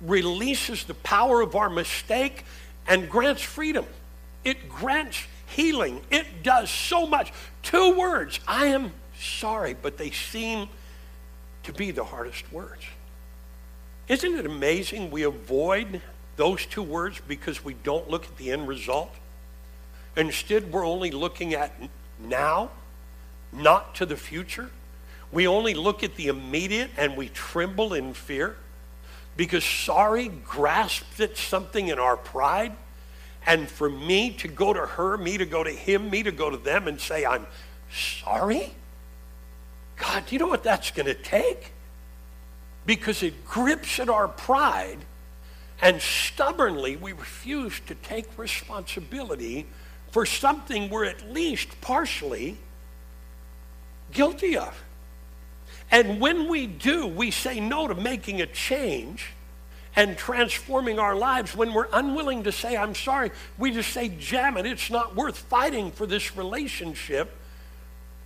releases 0.00 0.84
the 0.84 0.94
power 0.94 1.40
of 1.40 1.56
our 1.56 1.70
mistake 1.70 2.44
and 2.86 3.08
grants 3.08 3.42
freedom. 3.42 3.86
It 4.44 4.68
grants 4.68 5.24
healing. 5.46 6.00
It 6.10 6.42
does 6.42 6.70
so 6.70 7.06
much. 7.06 7.32
Two 7.62 7.98
words 7.98 8.40
I 8.46 8.66
am 8.66 8.92
sorry, 9.18 9.74
but 9.74 9.98
they 9.98 10.10
seem 10.10 10.68
to 11.64 11.72
be 11.72 11.90
the 11.90 12.04
hardest 12.04 12.50
words. 12.52 12.84
Isn't 14.08 14.36
it 14.36 14.46
amazing 14.46 15.10
we 15.10 15.22
avoid 15.24 16.00
those 16.36 16.64
two 16.64 16.82
words 16.82 17.20
because 17.28 17.62
we 17.62 17.74
don't 17.74 18.08
look 18.08 18.24
at 18.24 18.36
the 18.38 18.50
end 18.50 18.66
result? 18.66 19.14
Instead, 20.16 20.72
we're 20.72 20.86
only 20.86 21.10
looking 21.10 21.54
at 21.54 21.72
now, 22.18 22.70
not 23.52 23.94
to 23.96 24.06
the 24.06 24.16
future. 24.16 24.70
We 25.30 25.46
only 25.46 25.74
look 25.74 26.02
at 26.02 26.16
the 26.16 26.28
immediate 26.28 26.90
and 26.96 27.16
we 27.16 27.28
tremble 27.28 27.92
in 27.92 28.14
fear 28.14 28.56
because 29.36 29.64
sorry 29.64 30.28
grasps 30.28 31.20
at 31.20 31.36
something 31.36 31.88
in 31.88 31.98
our 31.98 32.16
pride. 32.16 32.72
And 33.46 33.68
for 33.68 33.90
me 33.90 34.30
to 34.38 34.48
go 34.48 34.72
to 34.72 34.80
her, 34.80 35.18
me 35.18 35.38
to 35.38 35.46
go 35.46 35.62
to 35.62 35.70
him, 35.70 36.10
me 36.10 36.22
to 36.22 36.32
go 36.32 36.50
to 36.50 36.56
them 36.56 36.88
and 36.88 37.00
say, 37.00 37.26
I'm 37.26 37.46
sorry? 37.92 38.74
God, 39.96 40.24
do 40.26 40.34
you 40.34 40.38
know 40.38 40.48
what 40.48 40.62
that's 40.62 40.90
going 40.90 41.06
to 41.06 41.14
take? 41.14 41.72
Because 42.88 43.22
it 43.22 43.44
grips 43.44 44.00
at 44.00 44.08
our 44.08 44.28
pride 44.28 44.96
and 45.82 46.00
stubbornly 46.00 46.96
we 46.96 47.12
refuse 47.12 47.78
to 47.80 47.94
take 47.94 48.26
responsibility 48.38 49.66
for 50.10 50.24
something 50.24 50.88
we're 50.88 51.04
at 51.04 51.30
least 51.30 51.68
partially 51.82 52.56
guilty 54.10 54.56
of. 54.56 54.74
And 55.90 56.18
when 56.18 56.48
we 56.48 56.66
do, 56.66 57.06
we 57.06 57.30
say 57.30 57.60
no 57.60 57.88
to 57.88 57.94
making 57.94 58.40
a 58.40 58.46
change 58.46 59.32
and 59.94 60.16
transforming 60.16 60.98
our 60.98 61.14
lives. 61.14 61.54
When 61.54 61.74
we're 61.74 61.90
unwilling 61.92 62.44
to 62.44 62.52
say, 62.52 62.74
I'm 62.74 62.94
sorry, 62.94 63.32
we 63.58 63.70
just 63.70 63.92
say, 63.92 64.08
jam 64.08 64.56
it, 64.56 64.64
it's 64.64 64.90
not 64.90 65.14
worth 65.14 65.36
fighting 65.36 65.90
for 65.90 66.06
this 66.06 66.38
relationship. 66.38 67.36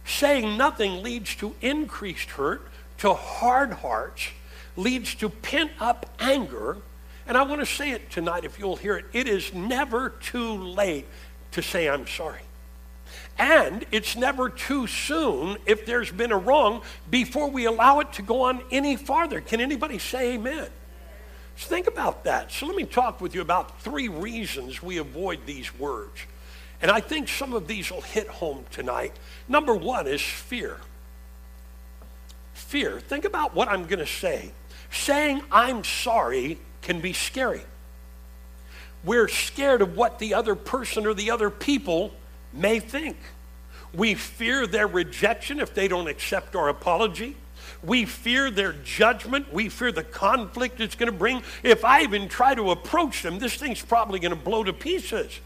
Saying 0.05 0.57
nothing 0.57 1.03
leads 1.03 1.35
to 1.37 1.57
increased 1.61 2.31
hurt, 2.31 2.68
to 2.98 3.14
hard 3.14 3.72
hearts, 3.72 4.29
leads 4.76 5.14
to 5.16 5.28
pent 5.28 5.70
up 5.80 6.06
anger. 6.18 6.78
And 7.26 7.37
I 7.37 7.42
want 7.42 7.61
to 7.61 7.66
say 7.66 7.90
it 7.90 8.11
tonight 8.11 8.44
if 8.44 8.58
you'll 8.58 8.76
hear 8.76 8.96
it. 8.96 9.06
It 9.12 9.28
is 9.28 9.52
never 9.54 10.11
too 10.11 10.54
late 10.54 11.06
to 11.52 11.62
say, 11.62 11.88
I'm 11.88 12.06
sorry. 12.06 12.40
And 13.38 13.85
it's 13.92 14.16
never 14.16 14.48
too 14.48 14.87
soon 14.87 15.56
if 15.66 15.87
there's 15.87 16.11
been 16.11 16.32
a 16.32 16.38
wrong 16.38 16.82
before 17.11 17.48
we 17.48 17.66
allow 17.66 18.00
it 18.00 18.12
to 18.14 18.22
go 18.22 18.42
on 18.42 18.62
any 18.70 18.96
farther. 18.96 19.40
Can 19.40 19.61
anybody 19.61 19.98
say 19.98 20.35
amen? 20.35 20.68
So 21.56 21.68
think 21.68 21.87
about 21.87 22.24
that. 22.24 22.50
So 22.50 22.66
let 22.66 22.76
me 22.76 22.85
talk 22.85 23.20
with 23.20 23.35
you 23.35 23.40
about 23.40 23.80
three 23.80 24.08
reasons 24.08 24.82
we 24.82 24.98
avoid 24.98 25.40
these 25.46 25.76
words. 25.78 26.18
And 26.80 26.90
I 26.90 27.00
think 27.00 27.28
some 27.28 27.52
of 27.52 27.68
these 27.68 27.90
will 27.90 28.00
hit 28.00 28.26
home 28.26 28.64
tonight. 28.70 29.12
Number 29.48 29.74
one 29.74 30.06
is 30.06 30.20
fear. 30.20 30.78
Fear. 32.54 33.00
Think 33.00 33.24
about 33.24 33.54
what 33.54 33.68
I'm 33.68 33.87
going 33.87 34.00
to 34.00 34.06
say. 34.06 34.50
Saying 34.92 35.42
I'm 35.50 35.85
sorry 35.85 36.59
can 36.83 37.00
be 37.00 37.12
scary. 37.12 37.62
We're 39.05 39.28
scared 39.28 39.83
of 39.83 39.96
what 39.96 40.18
the 40.18 40.35
other 40.35 40.55
person 40.55 41.07
or 41.07 41.14
the 41.14 41.31
other 41.31 41.50
people 41.50 42.12
may 42.52 42.78
think. 42.78 43.16
We 43.94 44.14
fear 44.14 44.66
their 44.66 44.87
rejection 44.87 45.61
if 45.61 45.74
they 45.74 45.88
don't 45.88 46.09
accept 46.09 46.55
our 46.55 46.68
apology. 46.68 47.37
We 47.83 48.05
fear 48.05 48.50
their 48.50 48.72
judgment. 48.72 49.52
We 49.52 49.68
fear 49.68 49.92
the 49.92 50.05
conflict 50.05 50.81
it's 50.81 50.94
going 50.94 51.11
to 51.11 51.18
bring. 51.18 51.42
If 51.62 51.85
I 51.85 52.02
even 52.02 52.28
try 52.28 52.55
to 52.55 52.70
approach 52.70 53.22
them, 53.22 53.38
this 53.38 53.57
thing's 53.57 53.83
probably 53.83 54.20
going 54.20 54.37
to 54.37 54.37
blow 54.37 54.62
to 54.62 54.72
pieces. 54.72 55.40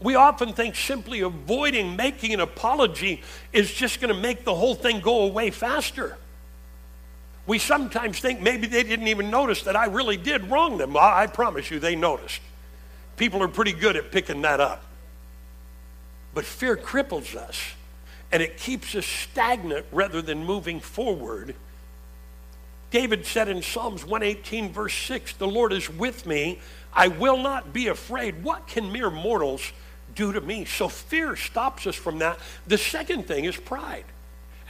We 0.00 0.16
often 0.16 0.52
think 0.52 0.74
simply 0.74 1.20
avoiding 1.20 1.96
making 1.96 2.34
an 2.34 2.40
apology 2.40 3.22
is 3.52 3.72
just 3.72 4.00
going 4.00 4.14
to 4.14 4.20
make 4.20 4.44
the 4.44 4.54
whole 4.54 4.74
thing 4.74 5.00
go 5.00 5.22
away 5.22 5.50
faster. 5.50 6.18
We 7.46 7.58
sometimes 7.58 8.20
think 8.20 8.40
maybe 8.40 8.66
they 8.66 8.82
didn't 8.82 9.08
even 9.08 9.30
notice 9.30 9.62
that 9.62 9.76
I 9.76 9.86
really 9.86 10.16
did 10.16 10.50
wrong 10.50 10.78
them. 10.78 10.96
I 10.96 11.26
promise 11.26 11.70
you, 11.70 11.80
they 11.80 11.96
noticed. 11.96 12.40
People 13.16 13.42
are 13.42 13.48
pretty 13.48 13.72
good 13.72 13.96
at 13.96 14.12
picking 14.12 14.42
that 14.42 14.60
up. 14.60 14.84
But 16.34 16.44
fear 16.44 16.76
cripples 16.76 17.34
us 17.34 17.60
and 18.30 18.42
it 18.42 18.56
keeps 18.56 18.94
us 18.94 19.04
stagnant 19.04 19.86
rather 19.92 20.22
than 20.22 20.44
moving 20.44 20.80
forward. 20.80 21.54
David 22.90 23.26
said 23.26 23.48
in 23.48 23.62
Psalms 23.62 24.04
118, 24.04 24.72
verse 24.72 24.94
6, 24.94 25.34
The 25.34 25.46
Lord 25.46 25.72
is 25.72 25.90
with 25.90 26.26
me. 26.26 26.60
I 26.94 27.08
will 27.08 27.38
not 27.38 27.72
be 27.72 27.88
afraid. 27.88 28.42
What 28.42 28.66
can 28.66 28.92
mere 28.92 29.10
mortals 29.10 29.72
do 30.14 30.32
to 30.32 30.40
me? 30.40 30.64
So 30.64 30.88
fear 30.88 31.36
stops 31.36 31.86
us 31.86 31.94
from 31.94 32.18
that. 32.18 32.38
The 32.66 32.78
second 32.78 33.26
thing 33.26 33.44
is 33.44 33.56
pride. 33.56 34.04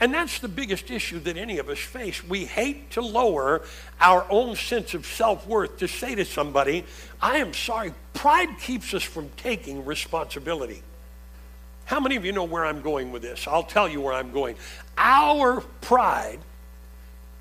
And 0.03 0.13
that's 0.13 0.39
the 0.39 0.49
biggest 0.49 0.91
issue 0.91 1.21
that 1.21 1.37
any 1.37 1.59
of 1.59 1.69
us 1.69 1.79
face. 1.79 2.21
We 2.25 2.43
hate 2.43 2.91
to 2.91 3.01
lower 3.01 3.61
our 4.01 4.25
own 4.29 4.57
sense 4.57 4.93
of 4.93 5.05
self 5.05 5.47
worth 5.47 5.77
to 5.77 5.87
say 5.87 6.13
to 6.13 6.25
somebody, 6.25 6.83
I 7.21 7.37
am 7.37 7.53
sorry. 7.53 7.93
Pride 8.13 8.49
keeps 8.59 8.93
us 8.93 9.01
from 9.01 9.29
taking 9.37 9.85
responsibility. 9.85 10.83
How 11.85 12.01
many 12.01 12.17
of 12.17 12.25
you 12.25 12.33
know 12.33 12.43
where 12.43 12.65
I'm 12.65 12.81
going 12.81 13.13
with 13.13 13.21
this? 13.21 13.47
I'll 13.47 13.63
tell 13.63 13.87
you 13.87 14.01
where 14.01 14.11
I'm 14.11 14.33
going. 14.33 14.57
Our 14.97 15.61
pride 15.79 16.39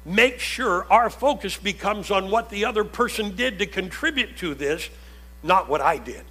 makes 0.04 0.44
sure 0.44 0.86
our 0.88 1.10
focus 1.10 1.56
becomes 1.56 2.12
on 2.12 2.30
what 2.30 2.48
the 2.48 2.64
other 2.66 2.84
person 2.84 3.34
did 3.34 3.58
to 3.58 3.66
contribute 3.66 4.36
to 4.36 4.54
this, 4.54 4.88
not 5.42 5.68
what 5.68 5.80
I 5.80 5.98
did. 5.98 6.22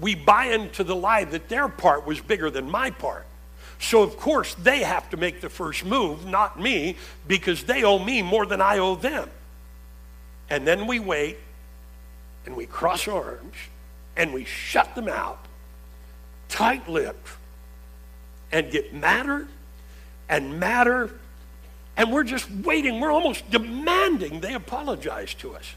We 0.00 0.14
buy 0.14 0.46
into 0.46 0.84
the 0.84 0.96
lie 0.96 1.24
that 1.24 1.50
their 1.50 1.68
part 1.68 2.06
was 2.06 2.18
bigger 2.18 2.48
than 2.48 2.70
my 2.70 2.88
part. 2.88 3.26
So, 3.78 4.02
of 4.02 4.16
course, 4.16 4.54
they 4.54 4.82
have 4.82 5.10
to 5.10 5.16
make 5.16 5.40
the 5.40 5.48
first 5.48 5.84
move, 5.84 6.24
not 6.24 6.58
me, 6.58 6.96
because 7.26 7.64
they 7.64 7.82
owe 7.82 7.98
me 7.98 8.22
more 8.22 8.46
than 8.46 8.60
I 8.60 8.78
owe 8.78 8.96
them. 8.96 9.28
And 10.48 10.66
then 10.66 10.86
we 10.86 11.00
wait 11.00 11.38
and 12.46 12.56
we 12.56 12.66
cross 12.66 13.08
arms 13.08 13.54
and 14.16 14.32
we 14.32 14.44
shut 14.44 14.94
them 14.94 15.08
out 15.08 15.44
tight 16.54 16.88
lipped 16.88 17.28
and 18.52 18.70
get 18.70 18.94
madder 18.94 19.48
and 20.28 20.60
madder. 20.60 21.10
And 21.96 22.12
we're 22.12 22.24
just 22.24 22.48
waiting. 22.50 23.00
We're 23.00 23.10
almost 23.10 23.50
demanding 23.50 24.40
they 24.40 24.54
apologize 24.54 25.34
to 25.34 25.56
us. 25.56 25.74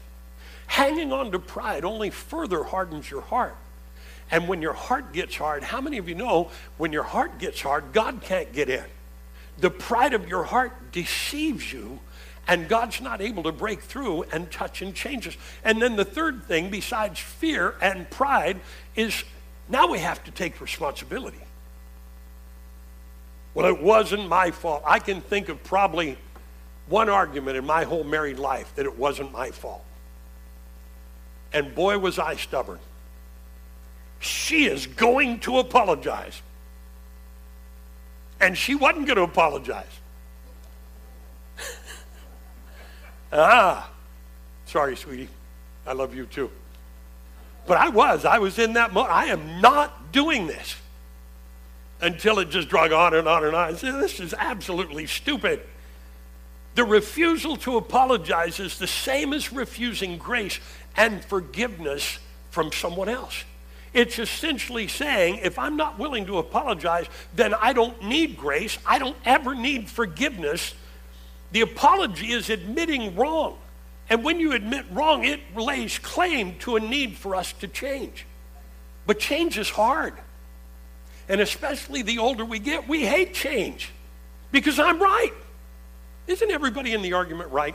Hanging 0.68 1.12
on 1.12 1.32
to 1.32 1.38
pride 1.40 1.84
only 1.84 2.10
further 2.10 2.62
hardens 2.62 3.10
your 3.10 3.22
heart. 3.22 3.56
And 4.30 4.46
when 4.48 4.60
your 4.60 4.74
heart 4.74 5.12
gets 5.12 5.36
hard, 5.36 5.62
how 5.62 5.80
many 5.80 5.98
of 5.98 6.08
you 6.08 6.14
know 6.14 6.50
when 6.76 6.92
your 6.92 7.02
heart 7.02 7.38
gets 7.38 7.60
hard, 7.60 7.92
God 7.92 8.20
can't 8.20 8.52
get 8.52 8.68
in? 8.68 8.84
The 9.58 9.70
pride 9.70 10.14
of 10.14 10.28
your 10.28 10.44
heart 10.44 10.92
deceives 10.92 11.72
you, 11.72 12.00
and 12.46 12.68
God's 12.68 13.00
not 13.00 13.20
able 13.20 13.42
to 13.44 13.52
break 13.52 13.80
through 13.80 14.24
and 14.24 14.50
touch 14.50 14.82
and 14.82 14.94
change 14.94 15.26
us. 15.26 15.36
And 15.64 15.80
then 15.80 15.96
the 15.96 16.04
third 16.04 16.44
thing, 16.44 16.70
besides 16.70 17.18
fear 17.18 17.74
and 17.80 18.08
pride, 18.10 18.60
is 18.94 19.24
now 19.68 19.88
we 19.88 19.98
have 19.98 20.22
to 20.24 20.30
take 20.30 20.60
responsibility. 20.60 21.40
Well, 23.54 23.66
it 23.66 23.82
wasn't 23.82 24.28
my 24.28 24.50
fault. 24.50 24.82
I 24.86 24.98
can 24.98 25.20
think 25.20 25.48
of 25.48 25.62
probably 25.64 26.16
one 26.88 27.08
argument 27.08 27.56
in 27.56 27.66
my 27.66 27.84
whole 27.84 28.04
married 28.04 28.38
life 28.38 28.74
that 28.76 28.86
it 28.86 28.96
wasn't 28.96 29.32
my 29.32 29.50
fault. 29.50 29.84
And 31.52 31.74
boy, 31.74 31.98
was 31.98 32.18
I 32.18 32.36
stubborn. 32.36 32.78
She 34.20 34.66
is 34.66 34.86
going 34.86 35.40
to 35.40 35.58
apologize. 35.58 36.42
And 38.40 38.56
she 38.56 38.74
wasn't 38.74 39.06
going 39.06 39.16
to 39.16 39.22
apologize. 39.22 39.86
ah, 43.32 43.90
sorry, 44.66 44.96
sweetie. 44.96 45.28
I 45.86 45.92
love 45.92 46.14
you 46.14 46.26
too. 46.26 46.50
But 47.66 47.78
I 47.78 47.88
was. 47.88 48.24
I 48.24 48.38
was 48.38 48.58
in 48.58 48.74
that 48.74 48.92
mode. 48.92 49.08
I 49.08 49.26
am 49.26 49.60
not 49.60 50.12
doing 50.12 50.46
this. 50.46 50.76
Until 52.00 52.38
it 52.38 52.50
just 52.50 52.68
drug 52.68 52.92
on 52.92 53.14
and 53.14 53.26
on 53.26 53.44
and 53.44 53.54
on. 53.54 53.74
I 53.74 53.76
said, 53.76 53.94
this 53.94 54.20
is 54.20 54.34
absolutely 54.38 55.06
stupid. 55.06 55.60
The 56.76 56.84
refusal 56.84 57.56
to 57.58 57.76
apologize 57.76 58.60
is 58.60 58.78
the 58.78 58.86
same 58.86 59.32
as 59.32 59.52
refusing 59.52 60.16
grace 60.16 60.60
and 60.96 61.24
forgiveness 61.24 62.20
from 62.50 62.70
someone 62.72 63.08
else. 63.08 63.44
It's 63.92 64.18
essentially 64.18 64.88
saying 64.88 65.40
if 65.42 65.58
I'm 65.58 65.76
not 65.76 65.98
willing 65.98 66.26
to 66.26 66.38
apologize, 66.38 67.06
then 67.34 67.54
I 67.54 67.72
don't 67.72 68.02
need 68.02 68.36
grace. 68.36 68.78
I 68.86 68.98
don't 68.98 69.16
ever 69.24 69.54
need 69.54 69.88
forgiveness. 69.88 70.74
The 71.52 71.62
apology 71.62 72.32
is 72.32 72.50
admitting 72.50 73.16
wrong. 73.16 73.58
And 74.10 74.24
when 74.24 74.40
you 74.40 74.52
admit 74.52 74.86
wrong, 74.90 75.24
it 75.24 75.40
lays 75.56 75.98
claim 75.98 76.58
to 76.60 76.76
a 76.76 76.80
need 76.80 77.16
for 77.16 77.34
us 77.34 77.52
to 77.54 77.68
change. 77.68 78.26
But 79.06 79.18
change 79.18 79.58
is 79.58 79.70
hard. 79.70 80.14
And 81.28 81.40
especially 81.40 82.02
the 82.02 82.18
older 82.18 82.44
we 82.44 82.58
get, 82.58 82.88
we 82.88 83.04
hate 83.04 83.34
change 83.34 83.90
because 84.50 84.78
I'm 84.78 85.00
right. 85.00 85.32
Isn't 86.26 86.50
everybody 86.50 86.92
in 86.92 87.02
the 87.02 87.14
argument 87.14 87.50
right? 87.50 87.74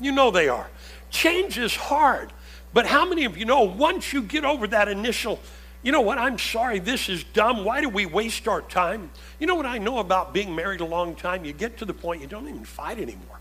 You 0.00 0.12
know 0.12 0.30
they 0.30 0.48
are. 0.48 0.68
Change 1.10 1.58
is 1.58 1.74
hard. 1.74 2.32
But 2.72 2.86
how 2.86 3.06
many 3.06 3.24
of 3.24 3.36
you 3.36 3.44
know 3.44 3.62
once 3.62 4.12
you 4.12 4.22
get 4.22 4.44
over 4.44 4.66
that 4.68 4.88
initial, 4.88 5.40
you 5.82 5.92
know 5.92 6.00
what, 6.00 6.18
I'm 6.18 6.38
sorry, 6.38 6.80
this 6.80 7.08
is 7.08 7.24
dumb. 7.24 7.64
Why 7.64 7.80
do 7.80 7.88
we 7.88 8.04
waste 8.04 8.48
our 8.48 8.62
time? 8.62 9.10
You 9.38 9.46
know 9.46 9.54
what 9.54 9.66
I 9.66 9.78
know 9.78 9.98
about 9.98 10.32
being 10.32 10.54
married 10.54 10.80
a 10.80 10.84
long 10.84 11.14
time? 11.14 11.44
You 11.44 11.52
get 11.52 11.78
to 11.78 11.84
the 11.84 11.94
point 11.94 12.20
you 12.20 12.26
don't 12.26 12.48
even 12.48 12.64
fight 12.64 12.98
anymore 12.98 13.38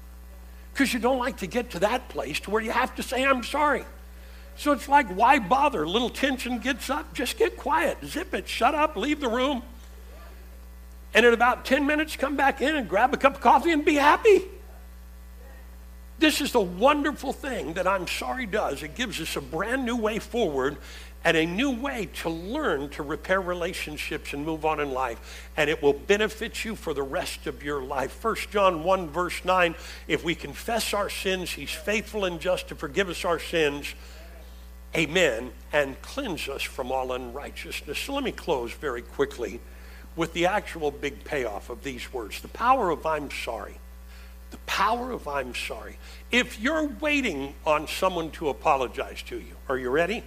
because 0.72 0.94
you 0.94 1.00
don't 1.00 1.18
like 1.18 1.38
to 1.38 1.48
get 1.48 1.72
to 1.72 1.80
that 1.80 2.08
place 2.10 2.40
to 2.42 2.52
where 2.52 2.62
you 2.62 2.72
have 2.72 2.94
to 2.96 3.04
say, 3.04 3.26
I'm 3.26 3.44
sorry. 3.44 3.84
So 4.58 4.72
it's 4.72 4.88
like, 4.88 5.08
why 5.08 5.40
bother? 5.40 5.84
A 5.84 5.90
little 5.90 6.10
tension 6.10 6.60
gets 6.60 6.90
up, 6.90 7.14
just 7.14 7.38
get 7.38 7.58
quiet, 7.58 7.98
zip 8.06 8.34
it, 8.34 8.48
shut 8.48 8.76
up, 8.76 8.96
leave 8.96 9.20
the 9.20 9.30
room. 9.30 9.64
And 11.14 11.26
in 11.26 11.34
about 11.34 11.66
10 11.66 11.86
minutes, 11.86 12.16
come 12.16 12.36
back 12.36 12.62
in 12.62 12.76
and 12.76 12.88
grab 12.88 13.14
a 13.14 13.18
cup 13.18 13.36
of 13.36 13.42
coffee 13.42 13.72
and 13.72 13.84
be 13.84 13.96
happy. 13.96 14.44
This 16.20 16.42
is 16.42 16.52
the 16.52 16.60
wonderful 16.60 17.32
thing 17.32 17.74
that 17.74 17.88
I'm 17.88 18.08
sorry 18.08 18.46
does. 18.46 18.82
It 18.82 18.96
gives 18.96 19.22
us 19.22 19.36
a 19.36 19.42
brand 19.42 19.86
new 19.86 19.96
way 19.96 20.18
forward 20.20 20.78
and 21.24 21.38
a 21.38 21.46
new 21.46 21.72
way 21.72 22.10
to 22.22 22.30
learn 22.30 22.90
to 22.90 23.04
repair 23.04 23.42
relationships 23.42 24.34
and 24.34 24.46
move 24.46 24.66
on 24.66 24.80
in 24.80 24.92
life. 24.92 25.50
And 25.58 25.70
it 25.70 25.82
will 25.82 25.94
benefit 25.94 26.66
you 26.66 26.76
for 26.76 26.94
the 26.94 27.04
rest 27.04 27.46
of 27.46 27.64
your 27.64 27.84
life. 27.84 28.24
1 28.24 28.36
John 28.52 28.84
1, 28.84 29.10
verse 29.10 29.46
9 29.46 29.76
if 30.08 30.24
we 30.24 30.34
confess 30.34 30.94
our 30.94 31.10
sins, 31.10 31.52
he's 31.52 31.72
faithful 31.72 32.26
and 32.26 32.40
just 32.40 32.70
to 32.70 32.76
forgive 32.76 33.10
us 33.10 33.24
our 33.24 33.40
sins 33.40 33.94
Amen, 34.96 35.52
and 35.74 36.02
cleanse 36.02 36.48
us 36.50 36.64
from 36.64 36.92
all 36.92 37.12
unrighteousness. 37.12 38.00
So 38.00 38.14
let 38.14 38.24
me 38.24 38.32
close 38.32 38.72
very 38.72 39.02
quickly 39.02 39.60
with 40.16 40.34
the 40.34 40.48
actual 40.48 40.90
big 40.90 41.24
payoff 41.24 41.70
of 41.70 41.84
these 41.84 42.12
words 42.12 42.42
the 42.42 42.48
power 42.48 42.90
of 42.90 43.06
I'm 43.06 43.30
sorry. 43.30 43.80
The 44.52 44.58
power 44.66 45.12
of 45.12 45.28
I'm 45.28 45.54
sorry. 45.54 45.98
If 46.32 46.60
you're 46.60 46.88
waiting 46.88 47.54
on 47.66 47.88
someone 47.88 48.32
to 48.32 48.50
apologize 48.50 49.22
to 49.24 49.38
you, 49.38 49.56
are 49.68 49.78
you 49.78 49.90
ready? 49.90 50.24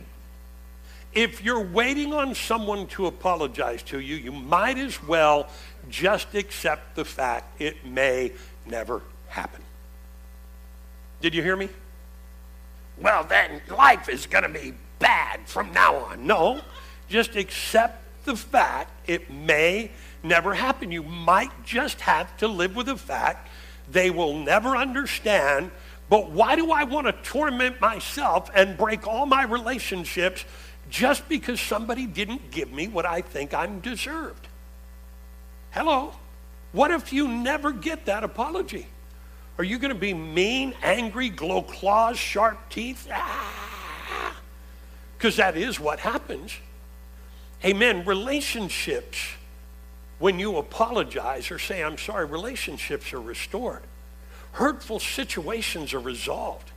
If 1.12 1.42
you're 1.42 1.64
waiting 1.64 2.12
on 2.12 2.34
someone 2.34 2.86
to 2.88 3.06
apologize 3.06 3.82
to 3.84 3.98
you, 3.98 4.16
you 4.16 4.30
might 4.30 4.78
as 4.78 5.02
well 5.02 5.48
just 5.88 6.34
accept 6.34 6.94
the 6.94 7.04
fact 7.04 7.60
it 7.60 7.84
may 7.84 8.32
never 8.66 9.02
happen. 9.28 9.62
Did 11.20 11.34
you 11.34 11.42
hear 11.42 11.56
me? 11.56 11.68
well, 13.00 13.24
then 13.24 13.60
life 13.70 14.08
is 14.08 14.26
going 14.26 14.44
to 14.44 14.50
be 14.50 14.74
bad 14.98 15.40
from 15.46 15.72
now 15.72 15.96
on. 15.96 16.26
No, 16.26 16.60
just 17.08 17.36
accept 17.36 18.04
the 18.24 18.36
fact 18.36 18.90
it 19.08 19.30
may 19.30 19.90
never 20.22 20.54
happen. 20.54 20.92
You 20.92 21.02
might 21.02 21.50
just 21.64 22.00
have 22.02 22.36
to 22.38 22.48
live 22.48 22.76
with 22.76 22.86
the 22.86 22.96
fact 22.96 23.48
they 23.90 24.10
will 24.10 24.38
never 24.38 24.76
understand. 24.76 25.70
But 26.08 26.30
why 26.30 26.56
do 26.56 26.72
I 26.72 26.84
want 26.84 27.06
to 27.06 27.12
torment 27.12 27.80
myself 27.80 28.50
and 28.54 28.76
break 28.76 29.06
all 29.06 29.26
my 29.26 29.44
relationships 29.44 30.44
just 30.88 31.28
because 31.28 31.60
somebody 31.60 32.06
didn't 32.06 32.50
give 32.50 32.72
me 32.72 32.88
what 32.88 33.06
I 33.06 33.20
think 33.20 33.54
I'm 33.54 33.80
deserved? 33.80 34.48
Hello? 35.70 36.12
What 36.72 36.90
if 36.90 37.12
you 37.12 37.28
never 37.28 37.72
get 37.72 38.06
that 38.06 38.24
apology? 38.24 38.86
Are 39.58 39.64
you 39.64 39.78
going 39.78 39.92
to 39.92 39.98
be 39.98 40.14
mean, 40.14 40.74
angry, 40.82 41.28
glow 41.28 41.62
claws, 41.62 42.16
sharp 42.16 42.70
teeth? 42.70 43.04
Because 45.16 45.38
ah! 45.38 45.42
that 45.42 45.56
is 45.56 45.78
what 45.78 46.00
happens. 46.00 46.56
Amen. 47.64 48.04
Relationships, 48.04 49.18
when 50.20 50.38
you 50.38 50.56
apologize 50.56 51.50
or 51.50 51.58
say, 51.58 51.82
I'm 51.82 51.98
sorry, 51.98 52.26
relationships 52.26 53.12
are 53.12 53.20
restored. 53.20 53.82
Hurtful 54.52 55.00
situations 55.00 55.92
are 55.92 56.00
resolved. 56.00 56.70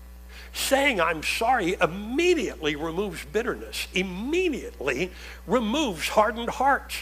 Saying 0.54 1.00
I'm 1.00 1.22
sorry 1.22 1.76
immediately 1.80 2.76
removes 2.76 3.24
bitterness, 3.26 3.88
immediately 3.94 5.12
removes 5.46 6.08
hardened 6.08 6.50
hearts. 6.50 6.96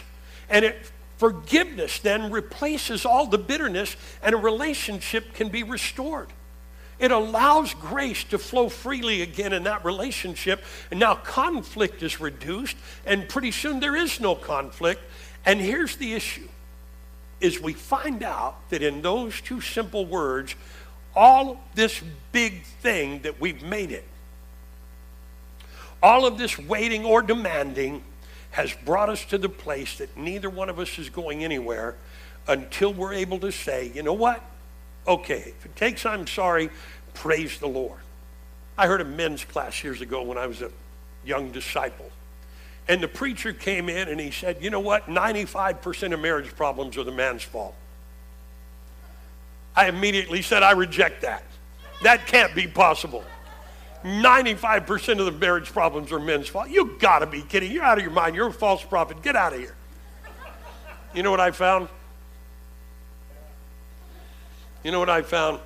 And 0.49 0.65
it 0.65 0.91
Forgiveness 1.21 1.99
then 1.99 2.31
replaces 2.31 3.05
all 3.05 3.27
the 3.27 3.37
bitterness 3.37 3.95
and 4.23 4.33
a 4.33 4.37
relationship 4.37 5.35
can 5.35 5.49
be 5.49 5.61
restored. 5.61 6.29
It 6.97 7.11
allows 7.11 7.75
grace 7.75 8.23
to 8.23 8.39
flow 8.39 8.69
freely 8.69 9.21
again 9.21 9.53
in 9.53 9.61
that 9.65 9.85
relationship. 9.85 10.63
And 10.89 10.99
now 10.99 11.13
conflict 11.13 12.01
is 12.01 12.19
reduced, 12.19 12.75
and 13.05 13.29
pretty 13.29 13.51
soon 13.51 13.79
there 13.79 13.95
is 13.95 14.19
no 14.19 14.33
conflict. 14.33 15.01
And 15.45 15.59
here's 15.59 15.95
the 15.95 16.13
issue 16.13 16.47
is 17.39 17.59
we 17.59 17.73
find 17.73 18.21
out 18.21 18.69
that 18.69 18.83
in 18.83 19.01
those 19.01 19.41
two 19.41 19.59
simple 19.61 20.05
words, 20.05 20.55
all 21.15 21.63
this 21.73 22.01
big 22.31 22.63
thing 22.63 23.21
that 23.23 23.41
we've 23.41 23.63
made 23.63 23.91
it, 23.91 24.05
all 26.03 26.25
of 26.25 26.37
this 26.37 26.57
waiting 26.57 27.03
or 27.03 27.21
demanding 27.21 28.03
has 28.51 28.73
brought 28.85 29.09
us 29.09 29.25
to 29.25 29.37
the 29.37 29.49
place 29.49 29.97
that 29.97 30.15
neither 30.17 30.49
one 30.49 30.69
of 30.69 30.77
us 30.77 30.99
is 30.99 31.09
going 31.09 31.43
anywhere 31.43 31.95
until 32.47 32.93
we're 32.93 33.13
able 33.13 33.39
to 33.39 33.51
say, 33.51 33.91
you 33.93 34.03
know 34.03 34.13
what? 34.13 34.43
Okay, 35.07 35.53
if 35.57 35.65
it 35.65 35.75
takes 35.75 36.05
I'm 36.05 36.27
sorry, 36.27 36.69
praise 37.13 37.57
the 37.59 37.67
Lord. 37.67 37.99
I 38.77 38.87
heard 38.87 39.01
a 39.01 39.05
men's 39.05 39.43
class 39.43 39.83
years 39.83 40.01
ago 40.01 40.23
when 40.23 40.37
I 40.37 40.47
was 40.47 40.61
a 40.61 40.71
young 41.25 41.51
disciple. 41.51 42.09
And 42.91 43.01
the 43.01 43.07
preacher 43.07 43.53
came 43.53 43.87
in 43.87 44.09
and 44.09 44.19
he 44.19 44.31
said, 44.31 44.57
you 44.59 44.69
know 44.69 44.81
what? 44.81 45.07
95% 45.07 46.13
of 46.13 46.19
marriage 46.19 46.53
problems 46.57 46.97
are 46.97 47.05
the 47.05 47.11
man's 47.13 47.41
fault. 47.41 47.73
I 49.73 49.87
immediately 49.87 50.41
said, 50.41 50.61
I 50.61 50.71
reject 50.71 51.21
that. 51.21 51.41
That 52.03 52.27
can't 52.27 52.53
be 52.53 52.67
possible. 52.67 53.23
95% 54.03 55.19
of 55.19 55.25
the 55.25 55.31
marriage 55.31 55.71
problems 55.71 56.11
are 56.11 56.19
men's 56.19 56.49
fault. 56.49 56.69
You 56.69 56.97
gotta 56.99 57.27
be 57.27 57.43
kidding. 57.43 57.71
You're 57.71 57.85
out 57.85 57.97
of 57.97 58.03
your 58.03 58.11
mind. 58.11 58.35
You're 58.35 58.49
a 58.49 58.53
false 58.53 58.83
prophet. 58.83 59.21
Get 59.21 59.37
out 59.37 59.53
of 59.53 59.59
here. 59.59 59.75
You 61.13 61.23
know 61.23 61.31
what 61.31 61.39
I 61.39 61.51
found? 61.51 61.87
You 64.83 64.91
know 64.91 64.99
what 64.99 65.09
I 65.09 65.21
found? 65.21 65.61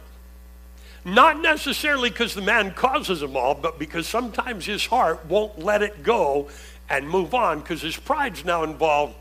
Not 1.04 1.40
necessarily 1.40 2.10
because 2.10 2.36
the 2.36 2.42
man 2.42 2.72
causes 2.74 3.20
them 3.20 3.36
all, 3.38 3.56
but 3.56 3.80
because 3.80 4.08
sometimes 4.08 4.66
his 4.66 4.86
heart 4.86 5.26
won't 5.28 5.60
let 5.60 5.82
it 5.82 6.04
go 6.04 6.50
and 6.90 7.10
move 7.10 7.34
on 7.34 7.60
because 7.60 7.82
his 7.82 7.98
pride's 7.98 8.46
now 8.46 8.64
involved. 8.64 9.16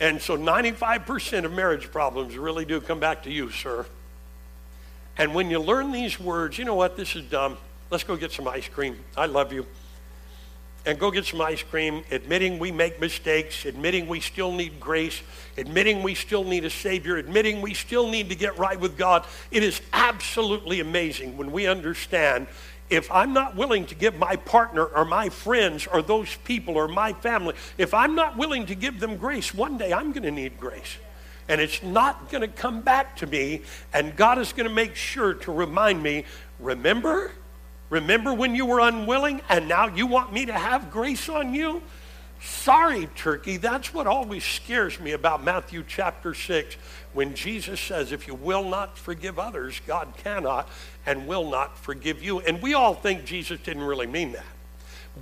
And 0.00 0.20
so 0.20 0.36
95% 0.36 1.44
of 1.44 1.52
marriage 1.52 1.90
problems 1.90 2.36
really 2.36 2.64
do 2.64 2.80
come 2.80 3.00
back 3.00 3.22
to 3.24 3.30
you, 3.30 3.50
sir. 3.50 3.86
And 5.18 5.34
when 5.34 5.50
you 5.50 5.58
learn 5.58 5.92
these 5.92 6.20
words, 6.20 6.58
you 6.58 6.64
know 6.64 6.74
what? 6.74 6.96
This 6.96 7.16
is 7.16 7.24
dumb. 7.24 7.56
Let's 7.90 8.04
go 8.04 8.16
get 8.16 8.32
some 8.32 8.46
ice 8.46 8.68
cream. 8.68 8.98
I 9.16 9.26
love 9.26 9.52
you. 9.52 9.66
And 10.84 10.98
go 10.98 11.10
get 11.10 11.24
some 11.24 11.40
ice 11.40 11.62
cream, 11.62 12.04
admitting 12.12 12.58
we 12.58 12.70
make 12.70 13.00
mistakes, 13.00 13.64
admitting 13.64 14.06
we 14.06 14.20
still 14.20 14.52
need 14.52 14.78
grace, 14.78 15.20
admitting 15.56 16.02
we 16.02 16.14
still 16.14 16.44
need 16.44 16.64
a 16.64 16.70
Savior, 16.70 17.16
admitting 17.16 17.60
we 17.60 17.74
still 17.74 18.08
need 18.08 18.28
to 18.28 18.36
get 18.36 18.56
right 18.56 18.78
with 18.78 18.96
God. 18.96 19.24
It 19.50 19.64
is 19.64 19.80
absolutely 19.92 20.78
amazing 20.80 21.36
when 21.36 21.50
we 21.50 21.66
understand 21.66 22.46
if 22.88 23.10
I'm 23.10 23.32
not 23.32 23.56
willing 23.56 23.86
to 23.86 23.94
give 23.94 24.16
my 24.16 24.36
partner 24.36 24.84
or 24.84 25.04
my 25.04 25.28
friends 25.28 25.86
or 25.86 26.02
those 26.02 26.34
people 26.44 26.76
or 26.76 26.88
my 26.88 27.12
family, 27.12 27.54
if 27.78 27.92
I'm 27.92 28.14
not 28.14 28.36
willing 28.36 28.66
to 28.66 28.74
give 28.74 29.00
them 29.00 29.16
grace, 29.16 29.52
one 29.52 29.76
day 29.76 29.92
I'm 29.92 30.12
going 30.12 30.22
to 30.22 30.30
need 30.30 30.58
grace. 30.58 30.96
And 31.48 31.60
it's 31.60 31.82
not 31.82 32.30
going 32.30 32.42
to 32.42 32.48
come 32.48 32.80
back 32.80 33.16
to 33.16 33.26
me, 33.26 33.62
and 33.92 34.16
God 34.16 34.38
is 34.38 34.52
going 34.52 34.68
to 34.68 34.74
make 34.74 34.96
sure 34.96 35.34
to 35.34 35.52
remind 35.52 36.02
me 36.02 36.24
remember? 36.58 37.32
Remember 37.88 38.34
when 38.34 38.54
you 38.54 38.66
were 38.66 38.80
unwilling 38.80 39.40
and 39.48 39.68
now 39.68 39.86
you 39.86 40.06
want 40.06 40.32
me 40.32 40.46
to 40.46 40.52
have 40.52 40.90
grace 40.90 41.28
on 41.28 41.54
you? 41.54 41.82
Sorry, 42.40 43.08
Turkey. 43.16 43.56
That's 43.56 43.94
what 43.94 44.06
always 44.06 44.44
scares 44.44 45.00
me 45.00 45.12
about 45.12 45.42
Matthew 45.42 45.84
chapter 45.86 46.34
6 46.34 46.76
when 47.12 47.34
Jesus 47.34 47.80
says, 47.80 48.12
if 48.12 48.26
you 48.26 48.34
will 48.34 48.64
not 48.68 48.98
forgive 48.98 49.38
others, 49.38 49.80
God 49.86 50.12
cannot 50.18 50.68
and 51.06 51.26
will 51.26 51.50
not 51.50 51.78
forgive 51.78 52.22
you. 52.22 52.40
And 52.40 52.60
we 52.60 52.74
all 52.74 52.94
think 52.94 53.24
Jesus 53.24 53.58
didn't 53.60 53.84
really 53.84 54.06
mean 54.06 54.32
that. 54.32 54.44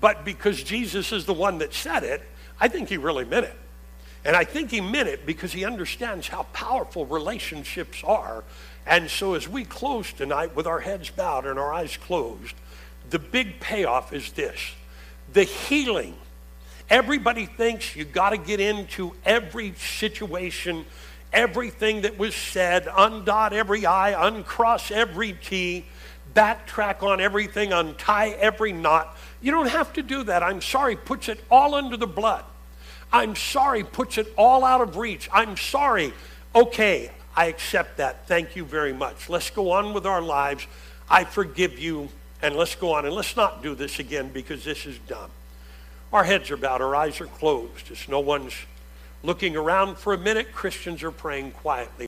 But 0.00 0.24
because 0.24 0.62
Jesus 0.62 1.12
is 1.12 1.24
the 1.24 1.32
one 1.32 1.58
that 1.58 1.72
said 1.72 2.02
it, 2.02 2.22
I 2.60 2.68
think 2.68 2.88
he 2.88 2.96
really 2.96 3.24
meant 3.24 3.46
it. 3.46 3.56
And 4.24 4.34
I 4.34 4.44
think 4.44 4.70
he 4.70 4.80
meant 4.80 5.08
it 5.08 5.26
because 5.26 5.52
he 5.52 5.64
understands 5.64 6.28
how 6.28 6.44
powerful 6.52 7.06
relationships 7.06 8.02
are. 8.04 8.42
And 8.86 9.10
so 9.10 9.34
as 9.34 9.48
we 9.48 9.64
close 9.64 10.12
tonight 10.12 10.56
with 10.56 10.66
our 10.66 10.80
heads 10.80 11.10
bowed 11.10 11.46
and 11.46 11.58
our 11.58 11.72
eyes 11.72 11.96
closed, 11.96 12.54
the 13.10 13.18
big 13.18 13.60
payoff 13.60 14.12
is 14.12 14.32
this 14.32 14.74
the 15.32 15.44
healing. 15.44 16.16
Everybody 16.90 17.46
thinks 17.46 17.96
you 17.96 18.04
got 18.04 18.30
to 18.30 18.36
get 18.36 18.60
into 18.60 19.12
every 19.24 19.74
situation, 19.74 20.84
everything 21.32 22.02
that 22.02 22.18
was 22.18 22.34
said, 22.34 22.84
undot 22.86 23.52
every 23.52 23.86
I, 23.86 24.28
uncross 24.28 24.90
every 24.90 25.32
T, 25.32 25.86
backtrack 26.34 27.02
on 27.02 27.20
everything, 27.20 27.72
untie 27.72 28.30
every 28.30 28.72
knot. 28.72 29.16
You 29.40 29.50
don't 29.50 29.68
have 29.68 29.92
to 29.94 30.02
do 30.02 30.24
that. 30.24 30.42
I'm 30.42 30.60
sorry, 30.60 30.96
puts 30.96 31.28
it 31.28 31.42
all 31.50 31.74
under 31.74 31.96
the 31.96 32.06
blood. 32.06 32.44
I'm 33.12 33.36
sorry 33.36 33.84
puts 33.84 34.18
it 34.18 34.26
all 34.36 34.64
out 34.64 34.80
of 34.80 34.96
reach. 34.96 35.28
I'm 35.32 35.56
sorry. 35.56 36.12
Okay, 36.52 37.12
I 37.36 37.46
accept 37.46 37.98
that. 37.98 38.26
Thank 38.26 38.56
you 38.56 38.64
very 38.64 38.92
much. 38.92 39.28
Let's 39.28 39.50
go 39.50 39.70
on 39.70 39.94
with 39.94 40.04
our 40.04 40.20
lives. 40.20 40.66
I 41.08 41.22
forgive 41.22 41.78
you, 41.78 42.08
and 42.42 42.56
let's 42.56 42.74
go 42.74 42.92
on. 42.92 43.06
And 43.06 43.14
let's 43.14 43.36
not 43.36 43.62
do 43.62 43.76
this 43.76 44.00
again 44.00 44.30
because 44.32 44.64
this 44.64 44.84
is 44.84 44.98
dumb. 45.06 45.30
Our 46.14 46.22
heads 46.22 46.48
are 46.52 46.56
bowed, 46.56 46.80
our 46.80 46.94
eyes 46.94 47.20
are 47.20 47.26
closed. 47.26 47.90
As 47.90 48.08
no 48.08 48.20
one's 48.20 48.54
looking 49.24 49.56
around 49.56 49.98
for 49.98 50.14
a 50.14 50.18
minute, 50.18 50.52
Christians 50.52 51.02
are 51.02 51.10
praying 51.10 51.50
quietly. 51.50 52.02